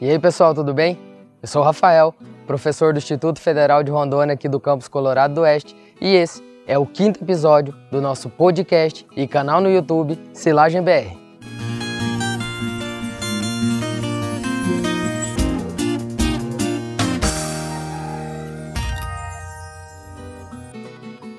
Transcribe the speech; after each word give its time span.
E 0.00 0.08
aí, 0.08 0.16
pessoal, 0.16 0.54
tudo 0.54 0.72
bem? 0.72 0.96
Eu 1.42 1.48
sou 1.48 1.60
o 1.60 1.64
Rafael, 1.64 2.14
professor 2.46 2.92
do 2.92 2.98
Instituto 2.98 3.40
Federal 3.40 3.82
de 3.82 3.90
Rondônia 3.90 4.34
aqui 4.34 4.48
do 4.48 4.60
campus 4.60 4.86
Colorado 4.86 5.34
do 5.34 5.40
Oeste, 5.40 5.74
e 6.00 6.14
esse 6.14 6.40
é 6.68 6.78
o 6.78 6.86
quinto 6.86 7.24
episódio 7.24 7.74
do 7.90 8.00
nosso 8.00 8.28
podcast 8.28 9.04
e 9.16 9.26
canal 9.26 9.60
no 9.60 9.68
YouTube 9.68 10.16
Silagem 10.32 10.82
BR. 10.82 11.16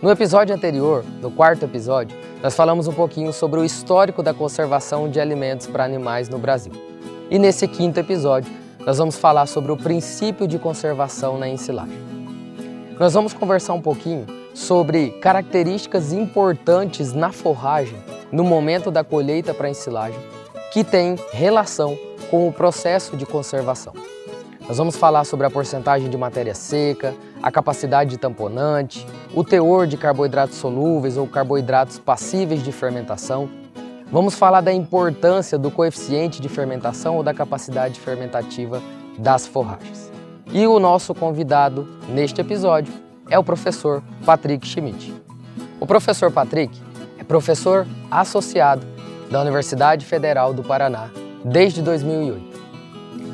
No 0.04 0.12
episódio 0.12 0.54
anterior, 0.54 1.06
no 1.22 1.32
quarto 1.32 1.64
episódio, 1.64 2.18
nós 2.44 2.58
falamos 2.58 2.88
um 2.88 2.94
pouquinho 2.94 3.32
sobre 3.32 3.62
o 3.62 3.64
histórico 3.64 4.22
da 4.22 4.34
conservação 4.34 5.10
de 5.10 5.18
alimentos 5.18 5.66
para 5.66 5.86
animais 5.86 6.28
no 6.28 6.38
Brasil. 6.38 6.89
E 7.32 7.38
nesse 7.38 7.68
quinto 7.68 8.00
episódio, 8.00 8.52
nós 8.84 8.98
vamos 8.98 9.16
falar 9.16 9.46
sobre 9.46 9.72
o 9.72 9.78
princípio 9.78 10.48
de 10.48 10.58
conservação 10.58 11.38
na 11.38 11.48
ensilagem. 11.48 11.98
Nós 13.00 13.14
vamos 13.14 13.34
conversar 13.34 13.74
um 13.74 13.82
pouquinho 13.82 14.26
sobre 14.56 15.12
características 15.22 16.12
importantes 16.12 17.14
na 17.14 17.32
forragem 17.32 17.98
no 18.32 18.44
momento 18.44 18.90
da 18.90 19.04
colheita 19.04 19.54
para 19.54 19.70
ensilagem 19.70 20.20
que 20.72 20.84
tem 20.84 21.16
relação 21.32 21.98
com 22.32 22.48
o 22.48 22.54
processo 22.54 23.16
de 23.16 23.26
conservação. 23.26 23.94
Nós 24.68 24.78
vamos 24.78 24.96
falar 24.96 25.24
sobre 25.24 25.46
a 25.46 25.50
porcentagem 25.50 26.10
de 26.10 26.18
matéria 26.18 26.54
seca, 26.54 27.16
a 27.42 27.52
capacidade 27.52 28.12
de 28.12 28.18
tamponante, 28.18 29.06
o 29.34 29.44
teor 29.44 29.88
de 29.88 29.98
carboidratos 29.98 30.58
solúveis 30.58 31.18
ou 31.18 31.28
carboidratos 31.28 31.98
passíveis 31.98 32.64
de 32.64 32.72
fermentação. 32.72 33.50
Vamos 34.12 34.36
falar 34.36 34.62
da 34.62 34.74
importância 34.74 35.58
do 35.58 35.70
coeficiente 35.70 36.42
de 36.42 36.50
fermentação 36.50 37.18
ou 37.18 37.24
da 37.24 37.34
capacidade 37.34 38.00
fermentativa 38.00 38.82
das 39.18 39.46
forragens. 39.46 40.12
E 40.52 40.66
o 40.66 40.80
nosso 40.80 41.14
convidado 41.14 41.88
neste 42.10 42.42
episódio 42.42 42.94
é 43.30 43.38
o 43.38 43.44
professor 43.44 44.04
Patrick 44.26 44.68
Schmidt. 44.68 45.14
O 45.80 45.86
professor 45.86 46.32
Patrick 46.32 46.80
é 47.20 47.24
professor 47.24 47.86
associado 48.10 48.86
da 49.30 49.42
Universidade 49.42 50.06
Federal 50.06 50.54
do 50.54 50.64
Paraná 50.64 51.10
desde 51.46 51.82
2008 51.82 52.50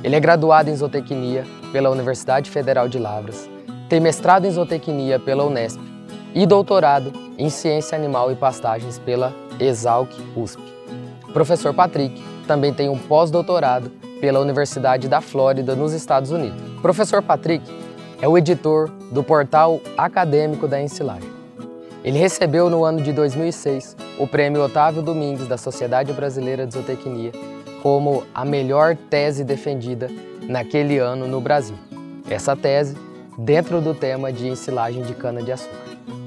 ele 0.05 0.15
é 0.15 0.19
graduado 0.19 0.69
em 0.69 0.75
zootecnia 0.75 1.43
pela 1.71 1.89
Universidade 1.89 2.51
Federal 2.51 2.87
de 2.87 2.99
Lavras, 2.99 3.49
tem 3.89 3.99
mestrado 3.99 4.45
em 4.45 4.51
zootecnia 4.51 5.19
pela 5.19 5.43
Unesp 5.43 5.81
e 6.35 6.45
doutorado 6.45 7.11
em 7.39 7.49
ciência 7.49 7.97
animal 7.97 8.31
e 8.31 8.35
pastagens 8.35 8.99
pela 8.99 9.33
Exalc 9.59 10.11
USP. 10.35 10.61
O 11.27 11.33
professor 11.33 11.73
Patrick 11.73 12.21
também 12.47 12.73
tem 12.73 12.89
um 12.89 12.97
pós-doutorado 12.97 13.91
pela 14.19 14.39
Universidade 14.39 15.07
da 15.07 15.21
Flórida, 15.21 15.75
nos 15.75 15.93
Estados 15.93 16.31
Unidos. 16.31 16.59
O 16.77 16.81
professor 16.81 17.21
Patrick 17.21 17.63
é 18.21 18.27
o 18.27 18.37
editor 18.37 18.89
do 19.11 19.23
portal 19.23 19.81
acadêmico 19.97 20.67
da 20.67 20.81
ensilagem. 20.81 21.29
Ele 22.03 22.19
recebeu 22.19 22.69
no 22.69 22.85
ano 22.85 23.01
de 23.01 23.11
2006 23.11 23.97
o 24.19 24.27
prêmio 24.27 24.63
Otávio 24.63 25.01
Domingues 25.01 25.47
da 25.47 25.57
Sociedade 25.57 26.13
Brasileira 26.13 26.65
de 26.65 26.73
Zootecnia 26.73 27.31
como 27.81 28.23
a 28.33 28.45
melhor 28.45 28.95
tese 28.95 29.43
defendida 29.43 30.09
naquele 30.47 30.97
ano 30.97 31.27
no 31.27 31.41
Brasil. 31.41 31.75
Essa 32.29 32.55
tese 32.55 32.95
dentro 33.37 33.81
do 33.81 33.93
tema 33.93 34.31
de 34.31 34.47
ensilagem 34.47 35.03
de 35.03 35.13
cana-de-açúcar. 35.13 35.75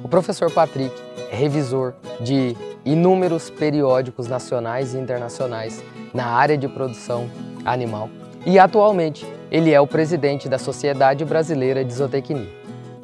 O 0.04 0.08
professor 0.08 0.50
Patrick 0.50 0.94
revisor 1.30 1.94
de 2.20 2.56
inúmeros 2.84 3.50
periódicos 3.50 4.26
nacionais 4.28 4.94
e 4.94 4.98
internacionais 4.98 5.82
na 6.12 6.26
área 6.26 6.56
de 6.56 6.68
produção 6.68 7.28
animal 7.64 8.08
e 8.46 8.58
atualmente 8.58 9.26
ele 9.50 9.72
é 9.72 9.80
o 9.80 9.86
presidente 9.86 10.48
da 10.48 10.58
Sociedade 10.58 11.24
Brasileira 11.24 11.84
de 11.84 11.92
Zootecnia. 11.92 12.48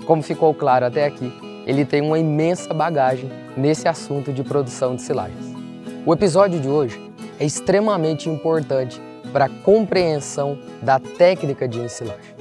Como 0.07 0.23
ficou 0.23 0.55
claro 0.55 0.87
até 0.87 1.07
aqui, 1.07 1.33
ele 1.67 1.85
tem 1.85 2.03
uma 2.03 2.19
imensa 2.19 2.73
bagagem 2.75 3.31
nesse 3.57 3.89
assunto 3.89 4.33
de 4.33 4.43
produção 4.43 4.95
de 4.95 5.03
silagens. 5.03 5.55
O 6.07 6.13
episódio 6.13 6.61
de 6.61 6.69
hoje 6.69 7.01
é 7.39 7.45
extremamente 7.45 8.29
importante 8.29 9.01
para 9.33 9.47
a 9.47 9.49
compreensão 9.49 10.59
da 10.83 10.99
técnica 10.99 11.67
de 11.67 11.81
ensilagem. 11.81 12.35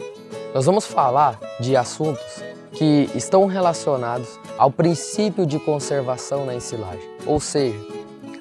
Nós 0.53 0.65
vamos 0.65 0.85
falar 0.85 1.39
de 1.59 1.75
assuntos 1.75 2.43
que 2.73 3.09
estão 3.15 3.45
relacionados 3.45 4.39
ao 4.57 4.69
princípio 4.71 5.45
de 5.45 5.59
conservação 5.59 6.45
na 6.45 6.55
ensilagem, 6.55 7.07
ou 7.25 7.39
seja, 7.39 7.79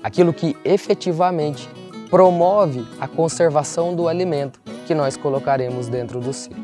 aquilo 0.02 0.32
que 0.32 0.56
efetivamente 0.64 1.68
promove 2.10 2.86
a 3.00 3.08
conservação 3.08 3.94
do 3.94 4.08
alimento 4.08 4.60
que 4.86 4.94
nós 4.94 5.16
colocaremos 5.16 5.88
dentro 5.88 6.20
do 6.20 6.32
silo. 6.32 6.60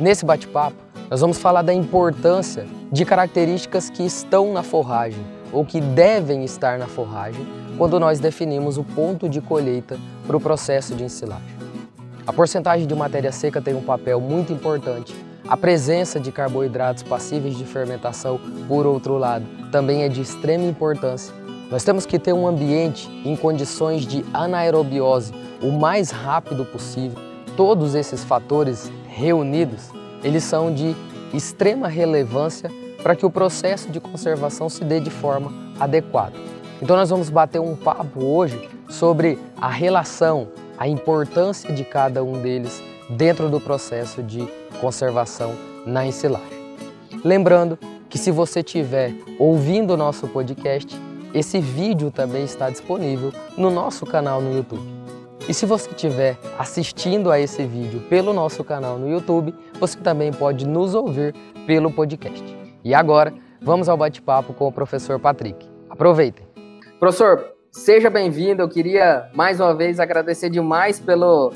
Nesse 0.00 0.24
bate-papo, 0.24 0.76
nós 1.10 1.20
vamos 1.20 1.38
falar 1.38 1.62
da 1.62 1.72
importância 1.72 2.66
de 2.90 3.04
características 3.04 3.88
que 3.88 4.02
estão 4.04 4.52
na 4.52 4.62
forragem 4.62 5.24
ou 5.52 5.64
que 5.64 5.80
devem 5.80 6.44
estar 6.44 6.78
na 6.78 6.86
forragem 6.86 7.46
quando 7.78 7.98
nós 8.00 8.18
definimos 8.18 8.76
o 8.76 8.84
ponto 8.84 9.28
de 9.28 9.40
colheita 9.40 9.98
para 10.26 10.36
o 10.36 10.40
processo 10.40 10.94
de 10.94 11.04
ensilagem. 11.04 11.56
A 12.26 12.32
porcentagem 12.32 12.86
de 12.86 12.94
matéria 12.94 13.32
seca 13.32 13.60
tem 13.60 13.74
um 13.74 13.82
papel 13.82 14.20
muito 14.20 14.52
importante. 14.52 15.14
A 15.48 15.56
presença 15.56 16.20
de 16.20 16.30
carboidratos 16.30 17.02
passíveis 17.02 17.56
de 17.56 17.64
fermentação, 17.64 18.38
por 18.68 18.86
outro 18.86 19.16
lado, 19.16 19.46
também 19.72 20.02
é 20.02 20.08
de 20.08 20.20
extrema 20.20 20.66
importância. 20.66 21.34
Nós 21.70 21.82
temos 21.82 22.04
que 22.04 22.18
ter 22.18 22.34
um 22.34 22.46
ambiente 22.46 23.08
em 23.24 23.34
condições 23.34 24.04
de 24.04 24.22
anaerobiose 24.34 25.32
o 25.62 25.72
mais 25.72 26.10
rápido 26.10 26.66
possível. 26.66 27.18
Todos 27.56 27.94
esses 27.94 28.22
fatores 28.22 28.92
reunidos, 29.08 29.90
eles 30.22 30.44
são 30.44 30.70
de 30.72 30.94
extrema 31.32 31.88
relevância 31.88 32.70
para 33.02 33.16
que 33.16 33.24
o 33.24 33.30
processo 33.30 33.90
de 33.90 34.00
conservação 34.00 34.68
se 34.68 34.84
dê 34.84 35.00
de 35.00 35.10
forma 35.10 35.50
adequada. 35.80 36.34
Então 36.82 36.94
nós 36.94 37.08
vamos 37.08 37.30
bater 37.30 37.58
um 37.58 37.74
papo 37.74 38.22
hoje 38.22 38.68
sobre 38.90 39.38
a 39.58 39.68
relação, 39.70 40.48
a 40.76 40.86
importância 40.86 41.72
de 41.72 41.84
cada 41.84 42.22
um 42.22 42.42
deles 42.42 42.82
dentro 43.08 43.48
do 43.48 43.58
processo 43.58 44.22
de 44.22 44.46
conservação 44.80 45.54
na 45.86 46.06
ensilagem. 46.06 46.58
Lembrando 47.24 47.78
que 48.08 48.18
se 48.18 48.30
você 48.30 48.60
estiver 48.60 49.12
ouvindo 49.38 49.94
o 49.94 49.96
nosso 49.96 50.26
podcast, 50.28 50.96
esse 51.34 51.60
vídeo 51.60 52.10
também 52.10 52.44
está 52.44 52.70
disponível 52.70 53.32
no 53.56 53.70
nosso 53.70 54.06
canal 54.06 54.40
no 54.40 54.56
YouTube. 54.56 54.98
E 55.48 55.54
se 55.54 55.64
você 55.64 55.88
estiver 55.90 56.38
assistindo 56.58 57.30
a 57.30 57.40
esse 57.40 57.64
vídeo 57.64 58.00
pelo 58.08 58.32
nosso 58.32 58.62
canal 58.62 58.98
no 58.98 59.08
YouTube, 59.08 59.54
você 59.80 59.98
também 59.98 60.32
pode 60.32 60.66
nos 60.66 60.94
ouvir 60.94 61.34
pelo 61.66 61.90
podcast. 61.90 62.44
E 62.84 62.94
agora, 62.94 63.32
vamos 63.60 63.88
ao 63.88 63.96
bate-papo 63.96 64.52
com 64.52 64.66
o 64.66 64.72
professor 64.72 65.18
Patrick. 65.18 65.66
Aproveitem! 65.88 66.46
Professor, 66.98 67.54
seja 67.70 68.10
bem-vindo. 68.10 68.62
Eu 68.62 68.68
queria 68.68 69.30
mais 69.34 69.60
uma 69.60 69.74
vez 69.74 70.00
agradecer 70.00 70.50
demais 70.50 71.00
pelo, 71.00 71.52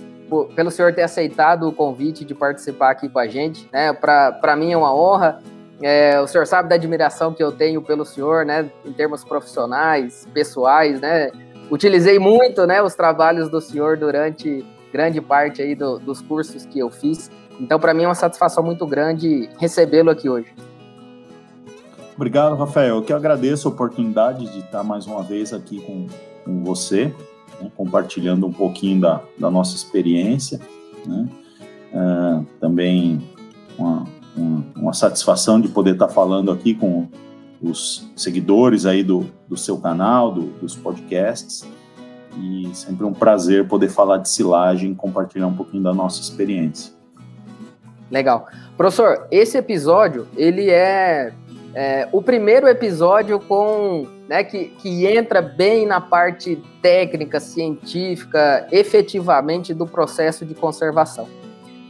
pelo 0.55 0.71
senhor 0.71 0.93
ter 0.95 1.03
aceitado 1.03 1.69
o 1.69 1.73
convite 1.73 2.25
de 2.25 2.35
participar 2.35 2.91
aqui 2.91 3.09
com 3.09 3.19
a 3.19 3.27
gente. 3.27 3.69
Né? 3.73 3.93
Para 3.93 4.57
mim 4.57 4.73
é 4.73 4.77
uma 4.77 4.95
honra. 4.95 5.41
É, 5.83 6.21
o 6.21 6.27
senhor 6.29 6.47
sabe 6.47 6.69
da 6.69 6.77
admiração 6.77 7.33
que 7.33 7.43
eu 7.43 7.51
tenho 7.51 7.83
pelo 7.83 8.05
senhor, 8.05 8.47
né, 8.47 8.71
em 8.85 8.93
termos 8.93 9.25
profissionais, 9.25 10.29
pessoais, 10.33 11.01
né? 11.01 11.33
Utilizei 11.69 12.21
muito, 12.21 12.65
né, 12.69 12.81
os 12.81 12.95
trabalhos 12.95 13.49
do 13.49 13.61
senhor 13.61 13.97
durante 13.97 14.65
grande 14.93 15.21
parte 15.21 15.61
aí 15.61 15.75
do, 15.75 15.99
dos 15.99 16.21
cursos 16.21 16.65
que 16.65 16.79
eu 16.79 16.89
fiz. 16.89 17.29
Então, 17.59 17.81
para 17.81 17.93
mim 17.93 18.05
é 18.05 18.07
uma 18.07 18.15
satisfação 18.15 18.63
muito 18.63 18.87
grande 18.87 19.49
recebê-lo 19.59 20.11
aqui 20.11 20.29
hoje. 20.29 20.55
Obrigado, 22.15 22.55
Rafael. 22.55 22.97
Eu 22.97 23.03
que 23.03 23.13
agradeço 23.13 23.67
a 23.67 23.71
oportunidade 23.71 24.53
de 24.53 24.61
estar 24.61 24.85
mais 24.85 25.07
uma 25.07 25.23
vez 25.23 25.53
aqui 25.53 25.81
com, 25.81 26.07
com 26.45 26.63
você, 26.63 27.13
né, 27.61 27.71
compartilhando 27.77 28.47
um 28.47 28.53
pouquinho 28.53 29.01
da, 29.01 29.21
da 29.39 29.51
nossa 29.51 29.77
experiência. 29.77 30.61
Né? 31.07 31.29
Uh, 31.93 32.47
também 32.61 33.21
uma, 33.79 34.05
uma, 34.37 34.65
uma, 34.77 34.93
satisfação 34.93 35.61
de 35.61 35.69
poder 35.69 35.93
estar 35.93 36.09
falando 36.09 36.51
aqui 36.51 36.75
com 36.75 37.07
os 37.61 38.11
seguidores 38.17 38.87
aí 38.87 39.03
do, 39.03 39.27
do 39.49 39.57
seu 39.57 39.79
canal, 39.79 40.33
do, 40.33 40.43
dos 40.61 40.75
podcasts. 40.75 41.65
E 42.39 42.71
sempre 42.73 43.05
um 43.05 43.13
prazer 43.13 43.69
poder 43.69 43.91
falar 43.91 44.19
de 44.19 44.29
silagem 44.31 44.95
compartilhar 44.95 45.47
um 45.47 45.55
pouquinho 45.55 45.83
da 45.83 45.93
nossa 45.93 46.21
experiência. 46.21 46.95
Legal. 48.11 48.47
Professor, 48.77 49.27
esse 49.31 49.59
episódio, 49.59 50.27
ele 50.37 50.71
é 50.71 51.33
é, 51.75 52.07
o 52.13 52.21
primeiro 52.21 52.69
episódio 52.69 53.41
com 53.41 54.07
né, 54.33 54.43
que, 54.43 54.69
que 54.79 55.07
entra 55.07 55.43
bem 55.43 55.85
na 55.85 56.01
parte 56.01 56.57
técnica, 56.81 57.39
científica, 57.39 58.67
efetivamente 58.73 59.75
do 59.75 59.87
processo 59.87 60.47
de 60.47 60.55
conservação. 60.55 61.29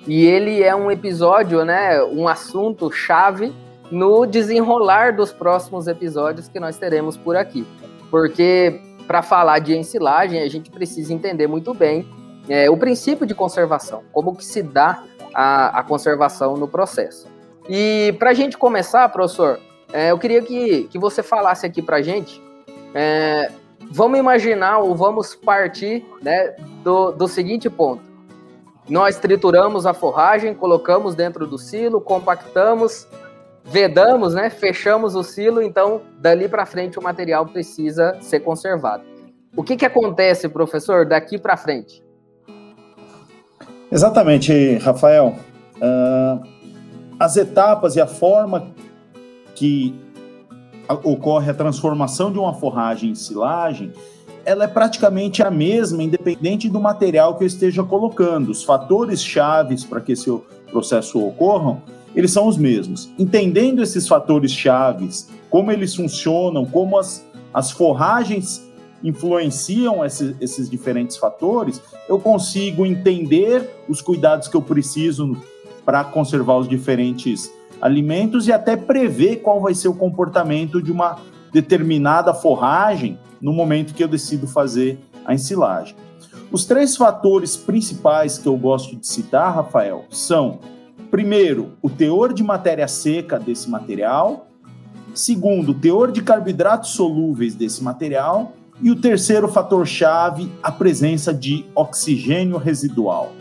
E 0.08 0.26
ele 0.26 0.60
é 0.60 0.74
um 0.74 0.90
episódio, 0.90 1.64
né, 1.64 2.02
um 2.02 2.26
assunto 2.26 2.90
chave 2.90 3.52
no 3.92 4.26
desenrolar 4.26 5.14
dos 5.14 5.32
próximos 5.32 5.86
episódios 5.86 6.48
que 6.48 6.58
nós 6.58 6.76
teremos 6.76 7.16
por 7.16 7.36
aqui. 7.36 7.64
Porque 8.10 8.80
para 9.06 9.22
falar 9.22 9.60
de 9.60 9.76
ensilagem, 9.76 10.42
a 10.42 10.48
gente 10.48 10.68
precisa 10.68 11.14
entender 11.14 11.46
muito 11.46 11.72
bem 11.72 12.08
é, 12.48 12.68
o 12.68 12.76
princípio 12.76 13.24
de 13.24 13.36
conservação, 13.36 14.02
como 14.10 14.34
que 14.34 14.44
se 14.44 14.64
dá 14.64 15.04
a, 15.32 15.78
a 15.78 15.82
conservação 15.84 16.56
no 16.56 16.66
processo. 16.66 17.28
E 17.68 18.12
para 18.18 18.30
a 18.30 18.34
gente 18.34 18.58
começar, 18.58 19.08
professor, 19.10 19.60
é, 19.92 20.10
eu 20.10 20.18
queria 20.18 20.42
que, 20.42 20.84
que 20.84 20.98
você 20.98 21.22
falasse 21.22 21.66
aqui 21.66 21.82
para 21.82 21.96
a 21.96 22.02
gente, 22.02 22.42
é, 22.94 23.50
vamos 23.90 24.18
imaginar 24.18 24.78
ou 24.78 24.94
vamos 24.96 25.34
partir 25.34 26.04
né, 26.22 26.54
do, 26.82 27.12
do 27.12 27.28
seguinte 27.28 27.68
ponto. 27.68 28.02
Nós 28.88 29.16
trituramos 29.18 29.86
a 29.86 29.94
forragem, 29.94 30.54
colocamos 30.54 31.14
dentro 31.14 31.46
do 31.46 31.56
silo, 31.56 32.00
compactamos, 32.00 33.06
vedamos, 33.64 34.34
né, 34.34 34.50
fechamos 34.50 35.14
o 35.14 35.22
silo, 35.22 35.62
então 35.62 36.02
dali 36.18 36.48
para 36.48 36.66
frente 36.66 36.98
o 36.98 37.02
material 37.02 37.46
precisa 37.46 38.16
ser 38.20 38.40
conservado. 38.40 39.04
O 39.56 39.62
que, 39.62 39.76
que 39.76 39.84
acontece, 39.84 40.48
professor, 40.48 41.06
daqui 41.06 41.38
para 41.38 41.56
frente? 41.56 42.02
Exatamente, 43.90 44.76
Rafael. 44.78 45.36
Uh, 45.76 46.42
as 47.20 47.36
etapas 47.36 47.94
e 47.94 48.00
a 48.00 48.06
forma 48.06 48.72
que 49.54 49.94
ocorre 50.88 51.50
a 51.50 51.54
transformação 51.54 52.32
de 52.32 52.38
uma 52.38 52.54
forragem 52.54 53.10
em 53.10 53.14
silagem, 53.14 53.92
ela 54.44 54.64
é 54.64 54.68
praticamente 54.68 55.42
a 55.42 55.50
mesma, 55.50 56.02
independente 56.02 56.68
do 56.68 56.80
material 56.80 57.36
que 57.36 57.44
eu 57.44 57.46
esteja 57.46 57.82
colocando. 57.82 58.50
Os 58.50 58.64
fatores 58.64 59.22
chaves 59.22 59.84
para 59.84 60.00
que 60.00 60.12
esse 60.12 60.30
processo 60.70 61.24
ocorra, 61.24 61.80
eles 62.14 62.32
são 62.32 62.46
os 62.46 62.58
mesmos. 62.58 63.10
Entendendo 63.18 63.82
esses 63.82 64.06
fatores 64.08 64.52
chaves, 64.52 65.28
como 65.48 65.70
eles 65.70 65.94
funcionam, 65.94 66.64
como 66.64 66.98
as, 66.98 67.24
as 67.54 67.70
forragens 67.70 68.68
influenciam 69.02 70.04
esses, 70.04 70.34
esses 70.40 70.68
diferentes 70.70 71.16
fatores, 71.16 71.80
eu 72.08 72.18
consigo 72.18 72.86
entender 72.86 73.68
os 73.88 74.00
cuidados 74.00 74.48
que 74.48 74.56
eu 74.56 74.62
preciso 74.62 75.36
para 75.84 76.04
conservar 76.04 76.58
os 76.58 76.68
diferentes 76.68 77.52
alimentos 77.82 78.46
e 78.46 78.52
até 78.52 78.76
prever 78.76 79.42
qual 79.42 79.60
vai 79.60 79.74
ser 79.74 79.88
o 79.88 79.94
comportamento 79.94 80.80
de 80.80 80.92
uma 80.92 81.18
determinada 81.52 82.32
forragem 82.32 83.18
no 83.40 83.52
momento 83.52 83.92
que 83.92 84.04
eu 84.04 84.08
decido 84.08 84.46
fazer 84.46 85.00
a 85.24 85.34
ensilagem. 85.34 85.96
Os 86.52 86.64
três 86.64 86.96
fatores 86.96 87.56
principais 87.56 88.38
que 88.38 88.46
eu 88.46 88.56
gosto 88.56 88.94
de 88.94 89.06
citar, 89.06 89.52
Rafael, 89.52 90.04
são: 90.10 90.60
primeiro, 91.10 91.72
o 91.82 91.90
teor 91.90 92.32
de 92.32 92.44
matéria 92.44 92.86
seca 92.86 93.38
desse 93.38 93.68
material, 93.68 94.46
segundo, 95.12 95.72
o 95.72 95.74
teor 95.74 96.12
de 96.12 96.22
carboidratos 96.22 96.90
solúveis 96.90 97.54
desse 97.54 97.82
material, 97.82 98.52
e 98.80 98.90
o 98.90 99.00
terceiro 99.00 99.48
fator-chave, 99.48 100.50
a 100.62 100.70
presença 100.70 101.34
de 101.34 101.64
oxigênio 101.74 102.58
residual. 102.58 103.32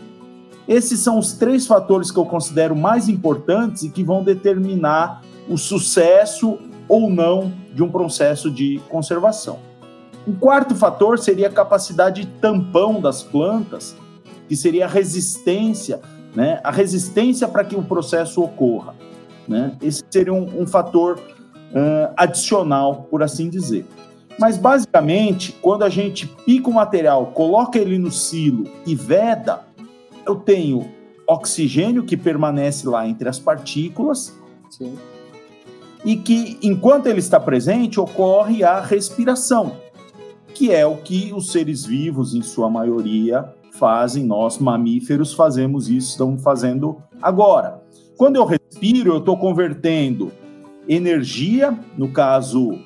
Esses 0.66 1.00
são 1.00 1.18
os 1.18 1.32
três 1.32 1.66
fatores 1.66 2.10
que 2.10 2.18
eu 2.18 2.24
considero 2.24 2.76
mais 2.76 3.08
importantes 3.08 3.82
e 3.82 3.90
que 3.90 4.04
vão 4.04 4.22
determinar 4.22 5.22
o 5.48 5.58
sucesso 5.58 6.58
ou 6.88 7.10
não 7.10 7.52
de 7.74 7.82
um 7.82 7.90
processo 7.90 8.50
de 8.50 8.80
conservação. 8.88 9.58
Um 10.26 10.34
quarto 10.34 10.74
fator 10.74 11.18
seria 11.18 11.48
a 11.48 11.50
capacidade 11.50 12.22
de 12.22 12.26
tampão 12.40 13.00
das 13.00 13.22
plantas, 13.22 13.96
que 14.48 14.54
seria 14.54 14.84
a 14.84 14.88
resistência, 14.88 16.00
né? 16.34 16.60
a 16.62 16.70
resistência 16.70 17.48
para 17.48 17.64
que 17.64 17.74
o 17.74 17.82
processo 17.82 18.42
ocorra. 18.42 18.94
Né? 19.48 19.76
Esse 19.82 20.04
seria 20.10 20.32
um, 20.32 20.62
um 20.62 20.66
fator 20.66 21.18
uh, 21.18 22.12
adicional, 22.16 23.08
por 23.10 23.22
assim 23.22 23.48
dizer. 23.48 23.84
Mas 24.38 24.56
basicamente, 24.56 25.52
quando 25.60 25.82
a 25.82 25.88
gente 25.88 26.26
pica 26.26 26.70
o 26.70 26.72
material, 26.72 27.26
coloca 27.26 27.78
ele 27.78 27.98
no 27.98 28.10
silo 28.10 28.64
e 28.86 28.94
veda, 28.94 29.60
eu 30.26 30.36
tenho 30.36 30.88
oxigênio 31.26 32.04
que 32.04 32.16
permanece 32.16 32.86
lá 32.88 33.06
entre 33.06 33.28
as 33.28 33.38
partículas. 33.38 34.36
Sim. 34.70 34.94
E 36.04 36.16
que, 36.16 36.58
enquanto 36.62 37.06
ele 37.06 37.20
está 37.20 37.38
presente, 37.38 38.00
ocorre 38.00 38.64
a 38.64 38.80
respiração, 38.80 39.76
que 40.52 40.72
é 40.72 40.84
o 40.84 40.96
que 40.96 41.32
os 41.32 41.52
seres 41.52 41.84
vivos, 41.84 42.34
em 42.34 42.42
sua 42.42 42.68
maioria, 42.68 43.54
fazem. 43.72 44.24
Nós, 44.24 44.58
mamíferos, 44.58 45.32
fazemos 45.32 45.88
isso, 45.88 46.10
estamos 46.10 46.42
fazendo 46.42 47.00
agora. 47.20 47.80
Quando 48.16 48.36
eu 48.36 48.44
respiro, 48.44 49.12
eu 49.12 49.18
estou 49.18 49.36
convertendo 49.36 50.32
energia, 50.88 51.78
no 51.96 52.08
caso 52.08 52.78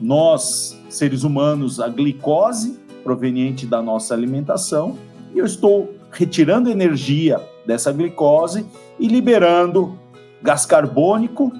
nós, 0.00 0.78
seres 0.88 1.24
humanos, 1.24 1.80
a 1.80 1.88
glicose 1.88 2.78
proveniente 3.02 3.66
da 3.66 3.82
nossa 3.82 4.14
alimentação, 4.14 4.96
e 5.34 5.38
eu 5.38 5.44
estou 5.44 5.97
retirando 6.10 6.70
energia 6.70 7.40
dessa 7.66 7.92
glicose 7.92 8.66
e 8.98 9.06
liberando 9.06 9.98
gás 10.42 10.64
carbônico 10.64 11.52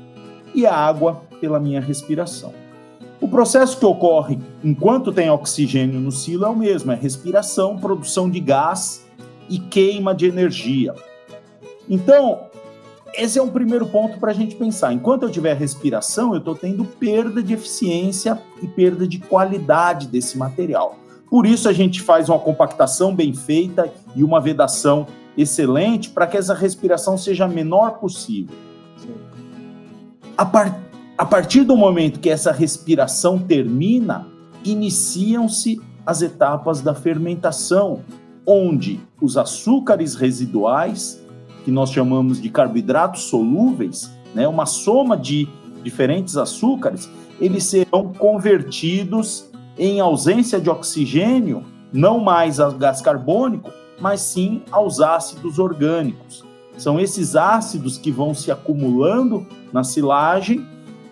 e 0.55 0.67
água 0.67 1.23
pela 1.41 1.61
minha 1.61 1.81
respiração. 1.81 2.53
O 3.21 3.29
processo 3.29 3.79
que 3.79 3.85
ocorre 3.85 4.39
enquanto 4.63 5.13
tem 5.13 5.29
oxigênio 5.29 6.01
no 6.01 6.13
silo 6.13 6.45
é 6.45 6.49
o 6.49 6.57
mesmo: 6.57 6.93
é 6.93 6.95
respiração, 6.95 7.77
produção 7.77 8.31
de 8.31 8.41
gás 8.41 9.05
e 9.49 9.59
queima 9.59 10.15
de 10.15 10.27
energia. 10.27 10.95
Então, 11.89 12.49
esse 13.15 13.39
é 13.39 13.43
um 13.43 13.49
primeiro 13.49 13.87
ponto 13.87 14.19
para 14.19 14.31
a 14.31 14.35
gente 14.35 14.55
pensar. 14.55 14.93
Enquanto 14.93 15.25
eu 15.25 15.31
tiver 15.31 15.55
respiração, 15.55 16.33
eu 16.33 16.39
estou 16.39 16.55
tendo 16.55 16.85
perda 16.85 17.43
de 17.43 17.55
eficiência 17.55 18.41
e 18.63 18.69
perda 18.69 19.09
de 19.09 19.19
qualidade 19.19 20.07
desse 20.07 20.39
material. 20.39 20.97
Por 21.31 21.47
isso 21.47 21.69
a 21.69 21.73
gente 21.73 22.01
faz 22.01 22.29
uma 22.29 22.39
compactação 22.39 23.15
bem 23.15 23.35
feita 23.35 23.93
e 24.17 24.25
uma 24.25 24.41
vedação 24.41 25.07
excelente 25.37 26.11
para 26.11 26.27
que 26.27 26.37
essa 26.37 26.55
respiração 26.55 27.17
seja 27.17 27.45
a 27.45 27.49
menor 27.49 27.99
possível. 27.99 28.57
A, 30.37 30.45
par 30.45 30.81
a 31.17 31.25
partir 31.25 31.65
do 31.65 31.77
momento 31.77 32.21
que 32.21 32.31
essa 32.31 32.53
respiração 32.53 33.39
termina, 33.39 34.27
iniciam-se 34.65 35.81
as 36.07 36.23
etapas 36.23 36.81
da 36.81 36.95
fermentação, 36.95 38.01
onde 38.47 39.01
os 39.21 39.37
açúcares 39.37 40.15
residuais 40.15 41.23
que 41.65 41.71
nós 41.71 41.91
chamamos 41.91 42.41
de 42.41 42.49
carboidratos 42.49 43.25
solúveis, 43.25 44.11
né, 44.35 44.49
uma 44.49 44.65
soma 44.65 45.17
de 45.17 45.47
diferentes 45.83 46.37
açúcares, 46.37 47.11
eles 47.41 47.65
serão 47.65 48.13
convertidos 48.13 49.49
em 49.79 50.01
ausência 50.01 50.61
de 50.61 50.69
oxigênio, 50.69 51.65
não 51.93 52.19
mais 52.19 52.59
a 52.61 52.71
gás 52.71 53.01
carbônico, 53.01 53.71
mas 54.01 54.21
sim 54.21 54.63
aos 54.71 55.01
ácidos 55.01 55.59
orgânicos. 55.59 56.45
São 56.77 57.01
esses 57.01 57.35
ácidos 57.35 57.99
que 57.99 58.11
vão 58.11 58.35
se 58.35 58.51
acumulando 58.51 59.47
na 59.73 59.83
silagem 59.83 60.67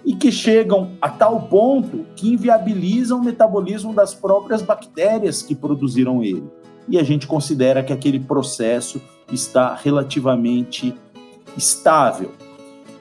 e 0.05 0.15
que 0.15 0.31
chegam 0.31 0.93
a 1.01 1.09
tal 1.09 1.43
ponto 1.43 2.07
que 2.15 2.33
inviabilizam 2.33 3.19
o 3.19 3.25
metabolismo 3.25 3.93
das 3.93 4.15
próprias 4.15 4.63
bactérias 4.63 5.43
que 5.43 5.55
produziram 5.55 6.23
ele. 6.23 6.45
E 6.89 6.99
a 6.99 7.03
gente 7.03 7.27
considera 7.27 7.83
que 7.83 7.93
aquele 7.93 8.21
processo 8.21 9.03
está 9.33 9.75
relativamente 9.75 10.95
estável. 11.57 12.31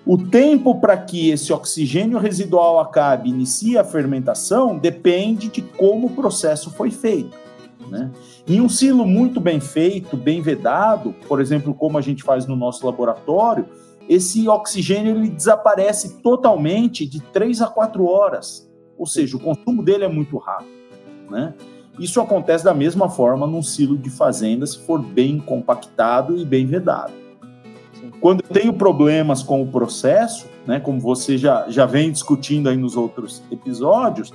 O 0.06 0.20
tempo 0.20 0.80
para 0.80 0.96
que 0.96 1.32
esse 1.32 1.52
oxigênio 1.52 2.20
residual 2.20 2.80
acabe 2.80 3.28
e 3.28 3.32
inicie 3.32 3.76
a 3.76 3.84
fermentação 3.84 4.78
depende 4.78 5.50
de 5.50 5.64
como 5.64 6.08
o 6.08 6.12
processo 6.12 6.70
foi 6.70 6.92
feito. 6.92 7.36
Né? 7.90 8.12
Em 8.48 8.62
um 8.62 8.70
silo 8.70 9.06
muito 9.06 9.40
bem 9.40 9.60
feito, 9.60 10.16
bem 10.16 10.42
vedado, 10.42 11.16
por 11.28 11.42
exemplo, 11.42 11.74
como 11.74 11.98
a 11.98 12.02
gente 12.02 12.24
faz 12.24 12.46
no 12.46 12.56
nosso 12.56 12.86
laboratório, 12.86 13.66
esse 14.08 14.48
oxigênio 14.48 15.16
ele 15.16 15.30
desaparece 15.30 16.22
totalmente 16.22 17.08
de 17.08 17.20
3 17.20 17.64
a 17.64 17.68
4 17.68 18.06
horas. 18.06 18.70
Ou 19.00 19.08
seja, 19.08 19.38
o 19.38 19.40
consumo 19.40 19.84
dele 19.84 20.06
é 20.06 20.08
muito 20.08 20.38
rápido. 20.38 20.70
Né? 21.32 21.56
Isso 21.98 22.22
acontece 22.22 22.64
da 22.64 22.76
mesma 22.76 23.10
forma 23.10 23.48
num 23.48 23.64
silo 23.64 23.98
de 23.98 24.12
fazenda, 24.12 24.68
se 24.68 24.78
for 24.86 25.02
bem 25.02 25.40
compactado 25.40 26.38
e 26.38 26.46
bem 26.46 26.68
vedado. 26.68 27.25
Quando 28.20 28.42
eu 28.42 28.50
tenho 28.50 28.74
problemas 28.74 29.44
com 29.44 29.62
o 29.62 29.68
processo, 29.68 30.48
né, 30.66 30.80
como 30.80 31.00
você 31.00 31.38
já, 31.38 31.66
já 31.70 31.86
vem 31.86 32.12
discutindo 32.12 32.70
aí 32.70 32.78
nos 32.78 32.96
outros 32.96 33.44
episódios, 33.52 34.32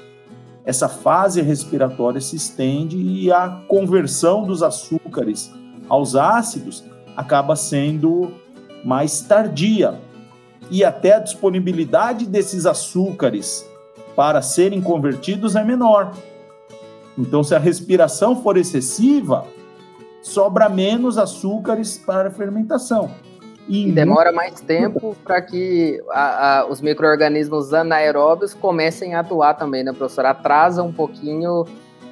essa 0.64 0.88
fase 0.88 1.40
respiratória 1.40 2.20
se 2.20 2.36
estende 2.36 2.96
e 2.96 3.32
a 3.32 3.62
conversão 3.66 4.44
dos 4.44 4.62
açúcares 4.62 5.52
aos 5.88 6.14
ácidos 6.14 6.84
acaba 7.16 7.56
sendo 7.56 8.32
mais 8.84 9.20
tardia. 9.20 9.98
E 10.70 10.84
até 10.84 11.14
a 11.14 11.18
disponibilidade 11.18 12.26
desses 12.26 12.66
açúcares 12.66 13.68
para 14.14 14.42
serem 14.42 14.80
convertidos 14.80 15.56
é 15.56 15.64
menor. 15.64 16.12
Então, 17.18 17.42
se 17.42 17.54
a 17.54 17.58
respiração 17.58 18.40
for 18.40 18.56
excessiva, 18.56 19.44
sobra 20.22 20.68
menos 20.68 21.18
açúcares 21.18 21.98
para 21.98 22.28
a 22.28 22.32
fermentação. 22.32 23.10
E, 23.68 23.92
demora 23.92 24.32
mais 24.32 24.60
tempo 24.60 25.16
para 25.22 25.40
que 25.40 26.02
a, 26.10 26.60
a, 26.60 26.66
os 26.66 26.80
micro-organismos 26.80 27.72
anaeróbios 27.72 28.52
comecem 28.52 29.14
a 29.14 29.20
atuar 29.20 29.54
também, 29.54 29.84
né, 29.84 29.92
professor? 29.92 30.26
Atrasa 30.26 30.82
um 30.82 30.92
pouquinho 30.92 31.64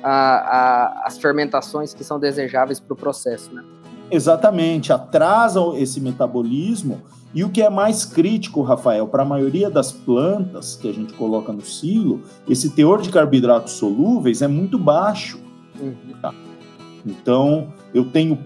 a, 0.02 1.02
as 1.04 1.18
fermentações 1.18 1.92
que 1.92 2.04
são 2.04 2.18
desejáveis 2.18 2.78
para 2.78 2.94
o 2.94 2.96
processo, 2.96 3.52
né? 3.52 3.64
Exatamente, 4.10 4.92
atrasam 4.92 5.76
esse 5.76 6.00
metabolismo. 6.00 7.02
E 7.34 7.44
o 7.44 7.50
que 7.50 7.60
é 7.60 7.68
mais 7.68 8.06
crítico, 8.06 8.62
Rafael, 8.62 9.06
para 9.06 9.22
a 9.22 9.26
maioria 9.26 9.68
das 9.68 9.92
plantas 9.92 10.76
que 10.76 10.88
a 10.88 10.92
gente 10.92 11.12
coloca 11.12 11.52
no 11.52 11.60
silo, 11.60 12.22
esse 12.48 12.70
teor 12.70 13.02
de 13.02 13.10
carboidratos 13.10 13.74
solúveis 13.74 14.40
é 14.40 14.48
muito 14.48 14.78
baixo. 14.78 15.38
Uhum. 15.78 15.94
Tá? 16.22 16.32
Então, 17.04 17.72
eu 17.92 18.10
tenho 18.10 18.38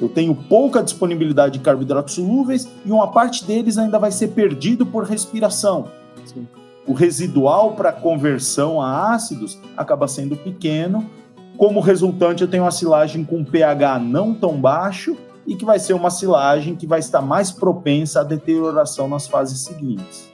eu 0.00 0.08
tenho 0.08 0.34
pouca 0.34 0.82
disponibilidade 0.82 1.58
de 1.58 1.64
carboidratos 1.64 2.14
solúveis 2.14 2.68
e 2.84 2.90
uma 2.90 3.08
parte 3.08 3.44
deles 3.44 3.76
ainda 3.76 3.98
vai 3.98 4.10
ser 4.10 4.28
perdido 4.28 4.86
por 4.86 5.04
respiração. 5.04 5.88
Sim. 6.24 6.48
O 6.86 6.92
residual 6.92 7.72
para 7.72 7.92
conversão 7.92 8.80
a 8.80 9.12
ácidos 9.12 9.58
acaba 9.76 10.08
sendo 10.08 10.36
pequeno. 10.36 11.08
Como 11.56 11.80
resultante, 11.80 12.42
eu 12.42 12.48
tenho 12.48 12.64
uma 12.64 12.70
silagem 12.70 13.22
com 13.22 13.44
pH 13.44 13.98
não 13.98 14.32
tão 14.34 14.58
baixo 14.58 15.16
e 15.46 15.54
que 15.54 15.64
vai 15.64 15.78
ser 15.78 15.92
uma 15.92 16.10
silagem 16.10 16.74
que 16.74 16.86
vai 16.86 17.00
estar 17.00 17.20
mais 17.20 17.50
propensa 17.50 18.20
à 18.20 18.24
deterioração 18.24 19.08
nas 19.08 19.26
fases 19.26 19.60
seguintes. 19.60 20.30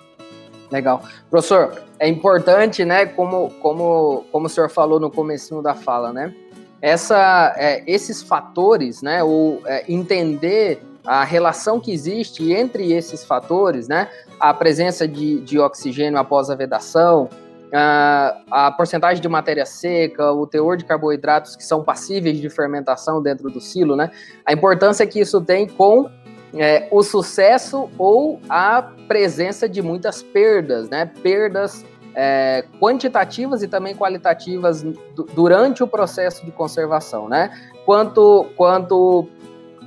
Legal. 0.71 1.03
Professor, 1.31 1.83
é 1.99 2.09
importante, 2.09 2.85
né, 2.85 3.07
como, 3.07 3.51
como, 3.63 4.25
como 4.31 4.47
o 4.47 4.49
senhor 4.49 4.69
falou 4.69 4.99
no 5.01 5.11
começo 5.11 5.63
da 5.63 5.75
fala, 5.75 6.13
né, 6.13 6.35
essa, 6.81 7.55
é, 7.57 7.83
esses 7.87 8.23
fatores, 8.23 9.03
né, 9.03 9.23
ou 9.23 9.63
é, 9.67 9.85
entender 9.89 10.83
a 11.05 11.25
relação 11.25 11.79
que 11.79 11.93
existe 11.93 12.53
entre 12.53 12.93
esses 12.93 13.25
fatores, 13.25 13.89
né, 13.89 14.09
a 14.41 14.53
presença 14.53 15.07
de, 15.07 15.41
de 15.41 15.59
oxigênio 15.59 16.19
após 16.19 16.51
a 16.51 16.55
vedação, 16.55 17.29
a, 17.73 18.37
a 18.51 18.71
porcentagem 18.73 19.23
de 19.23 19.29
matéria 19.29 19.65
seca, 19.65 20.33
o 20.33 20.47
teor 20.47 20.77
de 20.77 20.85
carboidratos 20.85 21.57
que 21.57 21.65
são 21.65 21.83
passíveis 21.83 22.39
de 22.39 22.49
fermentação 22.51 23.23
dentro 23.23 23.51
do 23.51 23.61
silo, 23.61 23.97
né, 23.97 24.11
a 24.45 24.53
importância 24.53 25.07
que 25.07 25.21
isso 25.21 25.41
tem 25.41 25.67
com 25.69 26.11
é, 26.55 26.89
o 26.91 27.03
sucesso 27.03 27.89
ou 27.99 28.41
a 28.49 28.83
presença 29.09 29.69
de 29.69 29.83
muitas 29.83 30.23
perdas, 30.23 30.89
né, 30.89 31.11
perdas 31.23 31.85
é, 32.17 32.65
quantitativas 32.81 33.63
e 33.63 33.69
também 33.69 33.95
qualitativas 33.95 34.83
durante 35.35 35.83
o 35.83 35.87
processo 35.87 36.45
de 36.47 36.51
conservação, 36.51 37.29
né? 37.29 37.51
Quanto, 37.85 38.47
quanto 38.57 39.29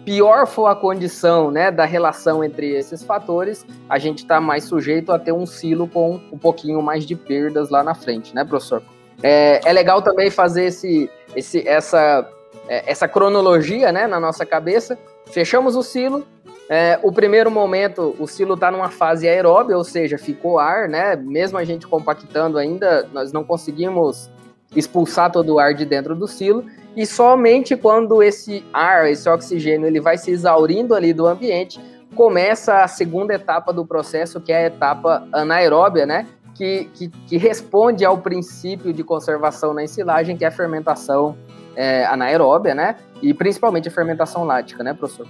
pior 0.05 0.45
for 0.45 0.67
a 0.67 0.75
condição 0.75 1.51
né, 1.51 1.71
da 1.71 1.85
relação 1.85 2.43
entre 2.43 2.71
esses 2.71 3.03
fatores, 3.03 3.65
a 3.89 3.97
gente 3.97 4.19
está 4.19 4.39
mais 4.39 4.63
sujeito 4.63 5.11
a 5.11 5.19
ter 5.19 5.31
um 5.31 5.45
silo 5.45 5.87
com 5.87 6.21
um 6.31 6.37
pouquinho 6.37 6.81
mais 6.81 7.05
de 7.05 7.15
perdas 7.15 7.69
lá 7.69 7.83
na 7.83 7.95
frente, 7.95 8.33
né, 8.33 8.45
professor? 8.45 8.81
É, 9.21 9.59
é 9.65 9.73
legal 9.73 10.01
também 10.01 10.29
fazer 10.29 10.65
esse, 10.65 11.09
esse, 11.35 11.67
essa, 11.67 12.29
é, 12.67 12.89
essa 12.89 13.07
cronologia 13.07 13.91
né, 13.91 14.07
na 14.07 14.19
nossa 14.19 14.45
cabeça. 14.45 14.97
Fechamos 15.31 15.75
o 15.75 15.83
silo, 15.83 16.25
é, 16.69 16.99
o 17.01 17.11
primeiro 17.11 17.49
momento, 17.49 18.15
o 18.19 18.27
silo 18.27 18.53
está 18.53 18.69
numa 18.69 18.91
fase 18.91 19.27
aeróbia, 19.27 19.75
ou 19.75 19.83
seja, 19.83 20.19
ficou 20.19 20.59
ar, 20.59 20.87
né? 20.87 21.15
Mesmo 21.15 21.57
a 21.57 21.63
gente 21.63 21.87
compactando 21.87 22.59
ainda, 22.59 23.09
nós 23.11 23.31
não 23.33 23.43
conseguimos 23.43 24.29
expulsar 24.75 25.31
todo 25.31 25.55
o 25.55 25.59
ar 25.59 25.73
de 25.73 25.83
dentro 25.83 26.15
do 26.15 26.27
silo. 26.27 26.63
E 26.95 27.07
somente 27.07 27.75
quando 27.75 28.21
esse 28.21 28.63
ar, 28.71 29.09
esse 29.09 29.27
oxigênio, 29.27 29.87
ele 29.87 29.99
vai 29.99 30.15
se 30.15 30.29
exaurindo 30.29 30.93
ali 30.93 31.11
do 31.11 31.25
ambiente, 31.25 31.81
começa 32.15 32.83
a 32.83 32.87
segunda 32.87 33.33
etapa 33.33 33.73
do 33.73 33.83
processo, 33.83 34.39
que 34.39 34.51
é 34.51 34.57
a 34.57 34.67
etapa 34.67 35.27
anaeróbia, 35.33 36.05
né? 36.05 36.27
Que, 36.53 36.87
que, 36.93 37.07
que 37.07 37.37
responde 37.37 38.05
ao 38.05 38.19
princípio 38.19 38.93
de 38.93 39.03
conservação 39.03 39.73
na 39.73 39.83
ensilagem, 39.83 40.37
que 40.37 40.45
é 40.45 40.49
a 40.49 40.51
fermentação 40.51 41.35
é, 41.75 42.05
anaeróbia, 42.05 42.75
né? 42.75 42.95
E 43.23 43.33
principalmente 43.33 43.87
a 43.87 43.91
fermentação 43.91 44.43
lática, 44.43 44.83
né, 44.83 44.93
professor? 44.93 45.25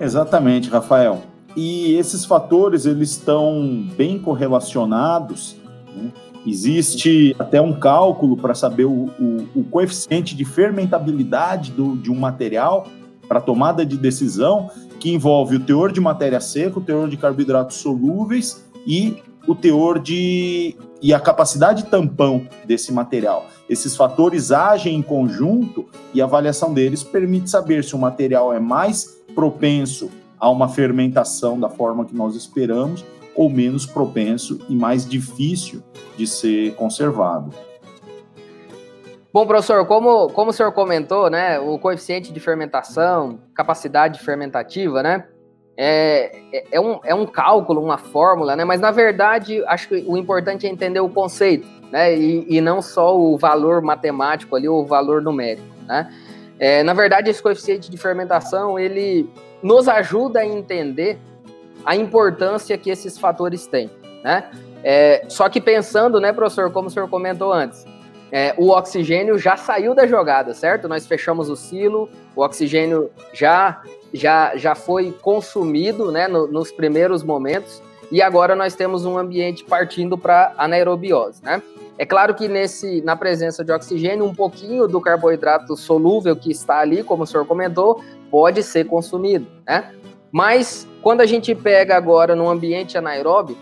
Exatamente, 0.00 0.68
Rafael. 0.68 1.22
E 1.56 1.94
esses 1.94 2.24
fatores 2.24 2.84
eles 2.84 3.10
estão 3.10 3.86
bem 3.96 4.18
correlacionados. 4.18 5.56
Né? 5.94 6.10
Existe 6.46 7.34
até 7.38 7.60
um 7.60 7.72
cálculo 7.72 8.36
para 8.36 8.54
saber 8.54 8.84
o, 8.84 9.10
o, 9.18 9.48
o, 9.54 9.64
coeficiente 9.64 10.36
de 10.36 10.44
fermentabilidade 10.44 11.70
do, 11.70 11.96
de 11.96 12.10
um 12.10 12.16
material 12.16 12.86
para 13.26 13.40
tomada 13.40 13.86
de 13.86 13.96
decisão, 13.96 14.68
que 15.00 15.10
envolve 15.10 15.56
o 15.56 15.60
teor 15.60 15.90
de 15.90 16.00
matéria 16.00 16.40
seca, 16.40 16.78
o 16.78 16.82
teor 16.82 17.08
de 17.08 17.16
carboidratos 17.16 17.78
solúveis 17.78 18.64
e 18.86 19.22
o 19.46 19.54
teor 19.54 19.98
de 19.98 20.76
e 21.04 21.12
a 21.12 21.20
capacidade 21.20 21.84
tampão 21.84 22.48
desse 22.64 22.90
material. 22.90 23.44
Esses 23.68 23.94
fatores 23.94 24.50
agem 24.50 24.96
em 24.96 25.02
conjunto 25.02 25.86
e 26.14 26.22
a 26.22 26.24
avaliação 26.24 26.72
deles 26.72 27.04
permite 27.04 27.50
saber 27.50 27.84
se 27.84 27.94
o 27.94 27.98
material 27.98 28.54
é 28.54 28.58
mais 28.58 29.22
propenso 29.34 30.10
a 30.40 30.48
uma 30.48 30.66
fermentação 30.66 31.60
da 31.60 31.68
forma 31.68 32.06
que 32.06 32.16
nós 32.16 32.34
esperamos 32.34 33.04
ou 33.34 33.50
menos 33.50 33.84
propenso 33.84 34.58
e 34.66 34.74
mais 34.74 35.06
difícil 35.06 35.82
de 36.16 36.26
ser 36.26 36.74
conservado. 36.74 37.50
Bom, 39.30 39.46
professor, 39.46 39.84
como, 39.86 40.28
como 40.28 40.52
o 40.52 40.54
senhor 40.54 40.72
comentou, 40.72 41.28
né, 41.28 41.60
o 41.60 41.78
coeficiente 41.78 42.32
de 42.32 42.40
fermentação, 42.40 43.40
capacidade 43.54 44.20
fermentativa, 44.20 45.02
né, 45.02 45.26
é, 45.76 46.36
é, 46.52 46.64
é, 46.72 46.80
um, 46.80 47.00
é 47.04 47.14
um 47.14 47.26
cálculo, 47.26 47.82
uma 47.82 47.98
fórmula, 47.98 48.54
né, 48.54 48.64
mas 48.64 48.80
na 48.80 48.90
verdade 48.90 49.64
acho 49.66 49.88
que 49.88 50.04
o 50.06 50.16
importante 50.16 50.66
é 50.66 50.70
entender 50.70 51.00
o 51.00 51.08
conceito, 51.08 51.66
né, 51.90 52.16
e, 52.16 52.46
e 52.48 52.60
não 52.60 52.80
só 52.80 53.16
o 53.18 53.36
valor 53.36 53.82
matemático 53.82 54.54
ali, 54.56 54.68
ou 54.68 54.82
o 54.82 54.86
valor 54.86 55.22
numérico, 55.22 55.66
né. 55.86 56.12
É, 56.58 56.82
na 56.82 56.94
verdade, 56.94 57.28
esse 57.30 57.42
coeficiente 57.42 57.90
de 57.90 57.96
fermentação 57.96 58.78
ele 58.78 59.28
nos 59.62 59.88
ajuda 59.88 60.40
a 60.40 60.46
entender 60.46 61.18
a 61.84 61.96
importância 61.96 62.78
que 62.78 62.90
esses 62.90 63.18
fatores 63.18 63.66
têm, 63.66 63.90
né? 64.22 64.50
É, 64.82 65.24
só 65.28 65.48
que 65.48 65.60
pensando, 65.60 66.20
né, 66.20 66.32
professor, 66.32 66.70
como 66.70 66.88
o 66.88 66.90
senhor 66.90 67.08
comentou 67.08 67.52
antes, 67.52 67.84
é, 68.36 68.52
o 68.58 68.70
oxigênio 68.70 69.38
já 69.38 69.56
saiu 69.56 69.94
da 69.94 70.08
jogada, 70.08 70.54
certo? 70.54 70.88
Nós 70.88 71.06
fechamos 71.06 71.48
o 71.48 71.54
silo, 71.54 72.08
o 72.34 72.42
oxigênio 72.42 73.08
já 73.32 73.80
já, 74.12 74.56
já 74.56 74.74
foi 74.74 75.12
consumido, 75.22 76.10
né, 76.10 76.26
no, 76.26 76.46
nos 76.46 76.70
primeiros 76.72 77.22
momentos, 77.22 77.80
e 78.10 78.20
agora 78.20 78.56
nós 78.56 78.74
temos 78.74 79.04
um 79.04 79.16
ambiente 79.16 79.64
partindo 79.64 80.18
para 80.18 80.52
anaerobiose, 80.56 81.42
né? 81.44 81.62
É 81.96 82.04
claro 82.04 82.34
que 82.34 82.48
nesse, 82.48 83.00
na 83.02 83.14
presença 83.14 83.64
de 83.64 83.70
oxigênio, 83.70 84.24
um 84.24 84.34
pouquinho 84.34 84.88
do 84.88 85.00
carboidrato 85.00 85.76
solúvel 85.76 86.34
que 86.34 86.50
está 86.50 86.78
ali, 86.78 87.04
como 87.04 87.22
o 87.22 87.26
senhor 87.26 87.46
comentou, 87.46 88.02
pode 88.32 88.64
ser 88.64 88.84
consumido, 88.86 89.46
né? 89.64 89.92
Mas 90.32 90.88
quando 91.02 91.20
a 91.20 91.26
gente 91.26 91.54
pega 91.54 91.96
agora 91.96 92.34
no 92.34 92.48
ambiente 92.48 92.98
anaeróbio, 92.98 93.56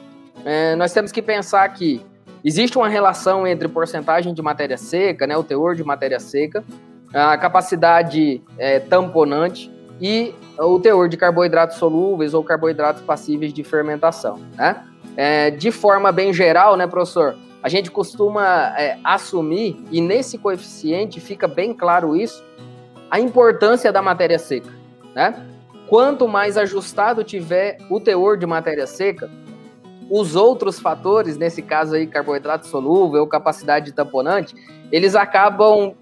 é, 0.46 0.74
nós 0.76 0.94
temos 0.94 1.12
que 1.12 1.20
pensar 1.20 1.68
que 1.74 2.00
existe 2.44 2.76
uma 2.76 2.88
relação 2.88 3.46
entre 3.46 3.68
porcentagem 3.68 4.34
de 4.34 4.42
matéria 4.42 4.76
seca, 4.76 5.26
né, 5.26 5.37
o 5.37 5.44
teor 5.44 5.75
de 5.75 5.84
matéria 5.84 6.20
seca, 6.20 6.64
a 7.12 7.37
capacidade 7.37 8.42
é, 8.58 8.80
tamponante 8.80 9.70
e 10.00 10.34
o 10.58 10.80
teor 10.80 11.08
de 11.08 11.16
carboidratos 11.16 11.76
solúveis 11.76 12.34
ou 12.34 12.42
carboidratos 12.42 13.02
passíveis 13.02 13.52
de 13.52 13.62
fermentação, 13.62 14.40
né? 14.56 14.84
É, 15.14 15.50
de 15.50 15.70
forma 15.70 16.11
bem 16.11 16.32
geral, 16.32 16.75
né, 16.75 16.87
professor? 16.87 17.37
a 17.62 17.68
gente 17.68 17.90
costuma 17.90 18.75
é, 18.76 18.99
assumir, 19.04 19.82
e 19.90 20.00
nesse 20.00 20.37
coeficiente 20.37 21.20
fica 21.20 21.46
bem 21.46 21.72
claro 21.72 22.16
isso, 22.16 22.42
a 23.08 23.20
importância 23.20 23.92
da 23.92 24.02
matéria 24.02 24.38
seca. 24.38 24.70
Né? 25.14 25.46
Quanto 25.88 26.26
mais 26.26 26.56
ajustado 26.56 27.22
tiver 27.22 27.78
o 27.88 28.00
teor 28.00 28.37
de 28.37 28.46
matéria 28.46 28.87
seca, 28.87 29.30
os 30.14 30.37
outros 30.37 30.78
fatores, 30.78 31.38
nesse 31.38 31.62
caso 31.62 31.95
aí, 31.95 32.07
carboidrato 32.07 32.66
solúvel, 32.66 33.26
capacidade 33.26 33.92
tamponante, 33.92 34.54
eles 34.92 35.14
acabam 35.14 35.95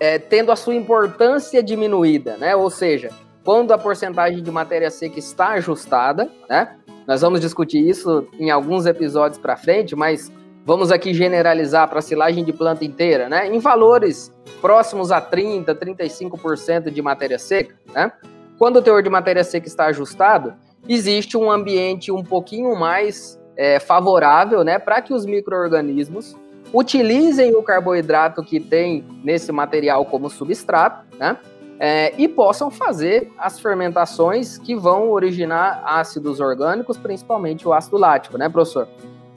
é, 0.00 0.18
tendo 0.18 0.50
a 0.50 0.56
sua 0.56 0.74
importância 0.74 1.62
diminuída, 1.62 2.36
né? 2.36 2.56
Ou 2.56 2.68
seja, 2.68 3.10
quando 3.44 3.70
a 3.70 3.78
porcentagem 3.78 4.42
de 4.42 4.50
matéria 4.50 4.90
seca 4.90 5.20
está 5.20 5.50
ajustada, 5.50 6.28
né? 6.50 6.78
Nós 7.06 7.20
vamos 7.20 7.40
discutir 7.40 7.88
isso 7.88 8.26
em 8.40 8.50
alguns 8.50 8.86
episódios 8.86 9.38
para 9.38 9.56
frente, 9.56 9.94
mas 9.94 10.32
vamos 10.66 10.90
aqui 10.90 11.14
generalizar 11.14 11.88
para 11.88 12.00
silagem 12.00 12.44
de 12.44 12.52
planta 12.52 12.84
inteira, 12.84 13.28
né? 13.28 13.46
Em 13.46 13.60
valores 13.60 14.34
próximos 14.60 15.12
a 15.12 15.20
30, 15.20 15.76
35% 15.76 16.90
de 16.90 17.00
matéria 17.00 17.38
seca, 17.38 17.76
né? 17.94 18.10
Quando 18.58 18.78
o 18.78 18.82
teor 18.82 19.00
de 19.00 19.08
matéria 19.08 19.44
seca 19.44 19.68
está 19.68 19.86
ajustado, 19.86 20.54
existe 20.86 21.36
um 21.36 21.50
ambiente 21.50 22.12
um 22.12 22.22
pouquinho 22.22 22.76
mais 22.76 23.38
é, 23.56 23.80
favorável, 23.80 24.62
né, 24.62 24.78
para 24.78 25.00
que 25.00 25.12
os 25.12 25.24
micro-organismos 25.26 26.36
utilizem 26.72 27.54
o 27.54 27.62
carboidrato 27.62 28.42
que 28.42 28.60
tem 28.60 29.04
nesse 29.24 29.50
material 29.50 30.04
como 30.04 30.28
substrato, 30.28 31.04
né? 31.18 31.36
É, 31.80 32.12
e 32.18 32.26
possam 32.26 32.72
fazer 32.72 33.30
as 33.38 33.60
fermentações 33.60 34.58
que 34.58 34.74
vão 34.74 35.10
originar 35.10 35.80
ácidos 35.84 36.40
orgânicos, 36.40 36.96
principalmente 36.96 37.68
o 37.68 37.72
ácido 37.72 37.96
lático, 37.96 38.36
né, 38.36 38.48
professor? 38.48 38.88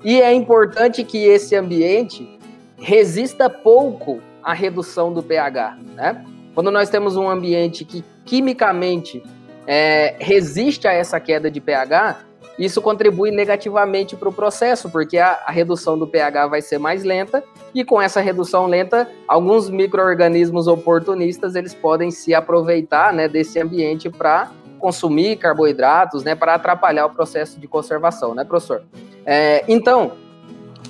E 0.04 0.20
é 0.20 0.34
importante 0.34 1.04
que 1.04 1.24
esse 1.24 1.56
ambiente 1.56 2.28
resista 2.78 3.48
pouco 3.48 4.20
à 4.44 4.54
redução 4.54 5.14
do 5.14 5.22
pH, 5.22 5.78
né? 5.96 6.26
Quando 6.56 6.72
nós 6.72 6.90
temos 6.90 7.16
um 7.16 7.30
ambiente 7.30 7.86
que 7.86 8.04
quimicamente 8.26 9.24
é, 9.68 10.16
resiste 10.20 10.88
a 10.88 10.94
essa 10.94 11.20
queda 11.20 11.50
de 11.50 11.60
pH, 11.62 12.26
isso 12.60 12.82
contribui 12.82 13.32
negativamente 13.32 14.16
para 14.16 14.30
o 14.30 14.34
processo, 14.34 14.90
porque 14.90 15.18
a, 15.18 15.40
a, 15.46 15.52
redução 15.52 15.98
do 15.98 16.06
pH 16.06 16.48
vai 16.48 16.62
ser 16.62 16.78
mais 16.78 17.04
lenta, 17.04 17.44
e 17.74 17.84
com 17.84 18.02
essa 18.02 18.22
redução 18.22 18.68
lenta, 18.68 19.10
alguns 19.28 19.70
micro-organismos 19.70 20.68
oportunistas 20.68 21.56
eles 21.56 21.74
podem 21.74 22.12
se 22.12 22.34
aproveitar 22.34 23.14
né, 23.14 23.28
desse 23.28 23.60
ambiente 23.60 24.10
para 24.10 24.52
consumir 24.80 25.38
carboidratos, 25.38 26.24
né, 26.24 26.36
para 26.36 26.56
atrapalhar 26.56 27.06
o 27.06 27.10
processo 27.10 27.60
de 27.60 27.68
conservação, 27.68 28.36
né, 28.36 28.44
professor? 28.44 28.84
É, 29.26 29.64
então, 29.68 30.14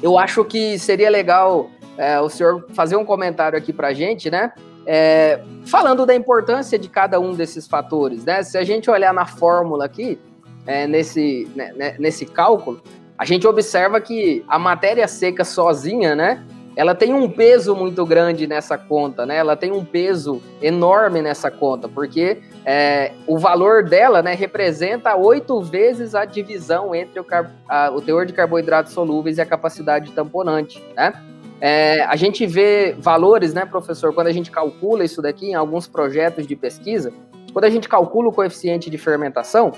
eu 0.01 0.17
acho 0.17 0.43
que 0.43 0.79
seria 0.79 1.09
legal 1.09 1.69
é, 1.97 2.19
o 2.19 2.29
senhor 2.29 2.65
fazer 2.73 2.95
um 2.95 3.05
comentário 3.05 3.57
aqui 3.57 3.71
para 3.71 3.89
a 3.89 3.93
gente, 3.93 4.31
né? 4.31 4.51
É, 4.85 5.41
falando 5.65 6.05
da 6.05 6.15
importância 6.15 6.77
de 6.77 6.89
cada 6.89 7.19
um 7.19 7.33
desses 7.33 7.67
fatores, 7.67 8.25
né? 8.25 8.41
Se 8.43 8.57
a 8.57 8.63
gente 8.63 8.89
olhar 8.89 9.13
na 9.13 9.25
fórmula 9.25 9.85
aqui, 9.85 10.19
é, 10.65 10.87
nesse, 10.87 11.47
né, 11.55 11.73
né, 11.75 11.95
nesse 11.99 12.25
cálculo, 12.25 12.81
a 13.17 13.25
gente 13.25 13.45
observa 13.47 14.01
que 14.01 14.43
a 14.47 14.57
matéria 14.57 15.07
seca 15.07 15.43
sozinha, 15.43 16.15
né? 16.15 16.43
Ela 16.75 16.95
tem 16.95 17.13
um 17.13 17.29
peso 17.29 17.75
muito 17.75 18.05
grande 18.05 18.47
nessa 18.47 18.77
conta, 18.77 19.25
né? 19.25 19.35
Ela 19.35 19.55
tem 19.55 19.71
um 19.71 19.83
peso 19.83 20.41
enorme 20.61 21.21
nessa 21.21 21.51
conta, 21.51 21.87
porque 21.87 22.39
é, 22.65 23.11
o 23.27 23.37
valor 23.37 23.83
dela, 23.83 24.23
né, 24.23 24.33
representa 24.33 25.15
oito 25.15 25.61
vezes 25.61 26.15
a 26.15 26.23
divisão 26.23 26.95
entre 26.95 27.19
o, 27.19 27.25
a, 27.67 27.91
o 27.91 28.01
teor 28.01 28.25
de 28.25 28.33
carboidratos 28.33 28.93
solúveis 28.93 29.37
e 29.37 29.41
a 29.41 29.45
capacidade 29.45 30.11
tamponante, 30.13 30.81
né? 30.95 31.13
É, 31.61 32.03
a 32.05 32.15
gente 32.15 32.47
vê 32.47 32.95
valores, 32.97 33.53
né, 33.53 33.65
professor, 33.65 34.11
quando 34.13 34.27
a 34.27 34.31
gente 34.31 34.49
calcula 34.49 35.05
isso 35.05 35.21
daqui 35.21 35.51
em 35.51 35.53
alguns 35.53 35.87
projetos 35.87 36.47
de 36.47 36.55
pesquisa, 36.55 37.13
quando 37.53 37.65
a 37.65 37.69
gente 37.69 37.87
calcula 37.87 38.29
o 38.29 38.31
coeficiente 38.31 38.89
de 38.89 38.97
fermentação, 38.97 39.71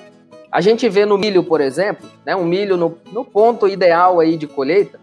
a 0.49 0.61
gente 0.61 0.87
vê 0.87 1.05
no 1.05 1.17
milho, 1.17 1.43
por 1.43 1.59
exemplo, 1.59 2.09
né, 2.25 2.33
um 2.33 2.45
milho 2.45 2.77
no, 2.77 2.97
no 3.11 3.25
ponto 3.25 3.67
ideal 3.67 4.21
aí 4.21 4.37
de 4.37 4.47
colheita, 4.47 4.97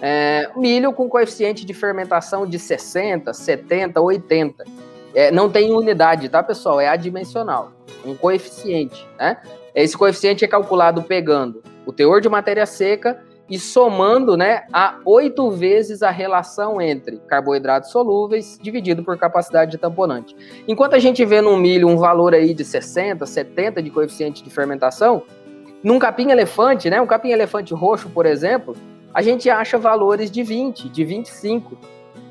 é, 0.00 0.50
milho 0.56 0.92
com 0.92 1.08
coeficiente 1.08 1.66
de 1.66 1.74
fermentação 1.74 2.46
de 2.46 2.58
60, 2.58 3.32
70, 3.34 4.00
80. 4.00 4.64
É, 5.14 5.30
não 5.30 5.50
tem 5.50 5.70
unidade, 5.70 6.28
tá, 6.28 6.42
pessoal? 6.42 6.80
É 6.80 6.88
adimensional, 6.88 7.72
um 8.04 8.14
coeficiente, 8.14 9.06
né? 9.18 9.36
Esse 9.74 9.96
coeficiente 9.96 10.44
é 10.44 10.48
calculado 10.48 11.02
pegando 11.02 11.62
o 11.86 11.92
teor 11.92 12.20
de 12.20 12.28
matéria 12.28 12.64
seca 12.64 13.22
e 13.52 13.58
somando 13.58 14.34
né, 14.34 14.62
a 14.72 14.98
oito 15.04 15.50
vezes 15.50 16.02
a 16.02 16.10
relação 16.10 16.80
entre 16.80 17.18
carboidratos 17.28 17.90
solúveis 17.90 18.58
dividido 18.58 19.04
por 19.04 19.18
capacidade 19.18 19.72
de 19.72 19.76
tamponante. 19.76 20.34
Enquanto 20.66 20.94
a 20.94 20.98
gente 20.98 21.22
vê 21.22 21.42
no 21.42 21.54
milho 21.58 21.86
um 21.86 21.98
valor 21.98 22.32
aí 22.32 22.54
de 22.54 22.64
60, 22.64 23.26
70 23.26 23.82
de 23.82 23.90
coeficiente 23.90 24.42
de 24.42 24.48
fermentação, 24.48 25.24
num 25.84 25.98
capim-elefante, 25.98 26.88
né, 26.88 26.98
um 26.98 27.06
capim-elefante 27.06 27.74
roxo, 27.74 28.08
por 28.08 28.24
exemplo, 28.24 28.74
a 29.12 29.20
gente 29.20 29.50
acha 29.50 29.76
valores 29.76 30.30
de 30.30 30.42
20, 30.42 30.88
de 30.88 31.04
25, 31.04 31.76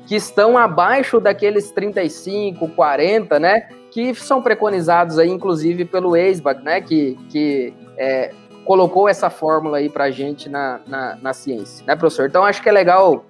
que 0.08 0.16
estão 0.16 0.58
abaixo 0.58 1.20
daqueles 1.20 1.70
35, 1.70 2.66
40, 2.66 3.38
né, 3.38 3.68
que 3.92 4.12
são 4.12 4.42
preconizados 4.42 5.20
aí, 5.20 5.30
inclusive, 5.30 5.84
pelo 5.84 6.16
ESBAG, 6.16 6.64
né, 6.64 6.80
que, 6.80 7.16
que 7.30 7.72
é, 7.96 8.32
colocou 8.64 9.08
essa 9.08 9.28
fórmula 9.28 9.78
aí 9.78 9.88
para 9.88 10.04
a 10.04 10.10
gente 10.10 10.48
na, 10.48 10.80
na, 10.86 11.16
na, 11.16 11.32
ciência, 11.32 11.84
né, 11.86 11.96
professor? 11.96 12.28
Então, 12.28 12.44
acho 12.44 12.62
que 12.62 12.68
é 12.68 12.72
legal 12.72 13.24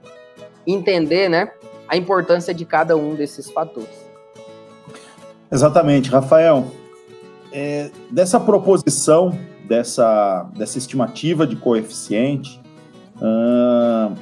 entender, 0.66 1.28
né, 1.28 1.50
a 1.88 1.96
importância 1.96 2.52
de 2.54 2.64
cada 2.64 2.96
um 2.96 3.14
desses 3.14 3.50
fatores. 3.50 4.10
Exatamente, 5.50 6.10
Rafael. 6.10 6.66
É, 7.52 7.90
dessa 8.10 8.40
proposição, 8.40 9.38
dessa, 9.68 10.48
dessa 10.56 10.78
estimativa 10.78 11.46
de 11.46 11.56
coeficiente, 11.56 12.60
uh, 13.16 14.14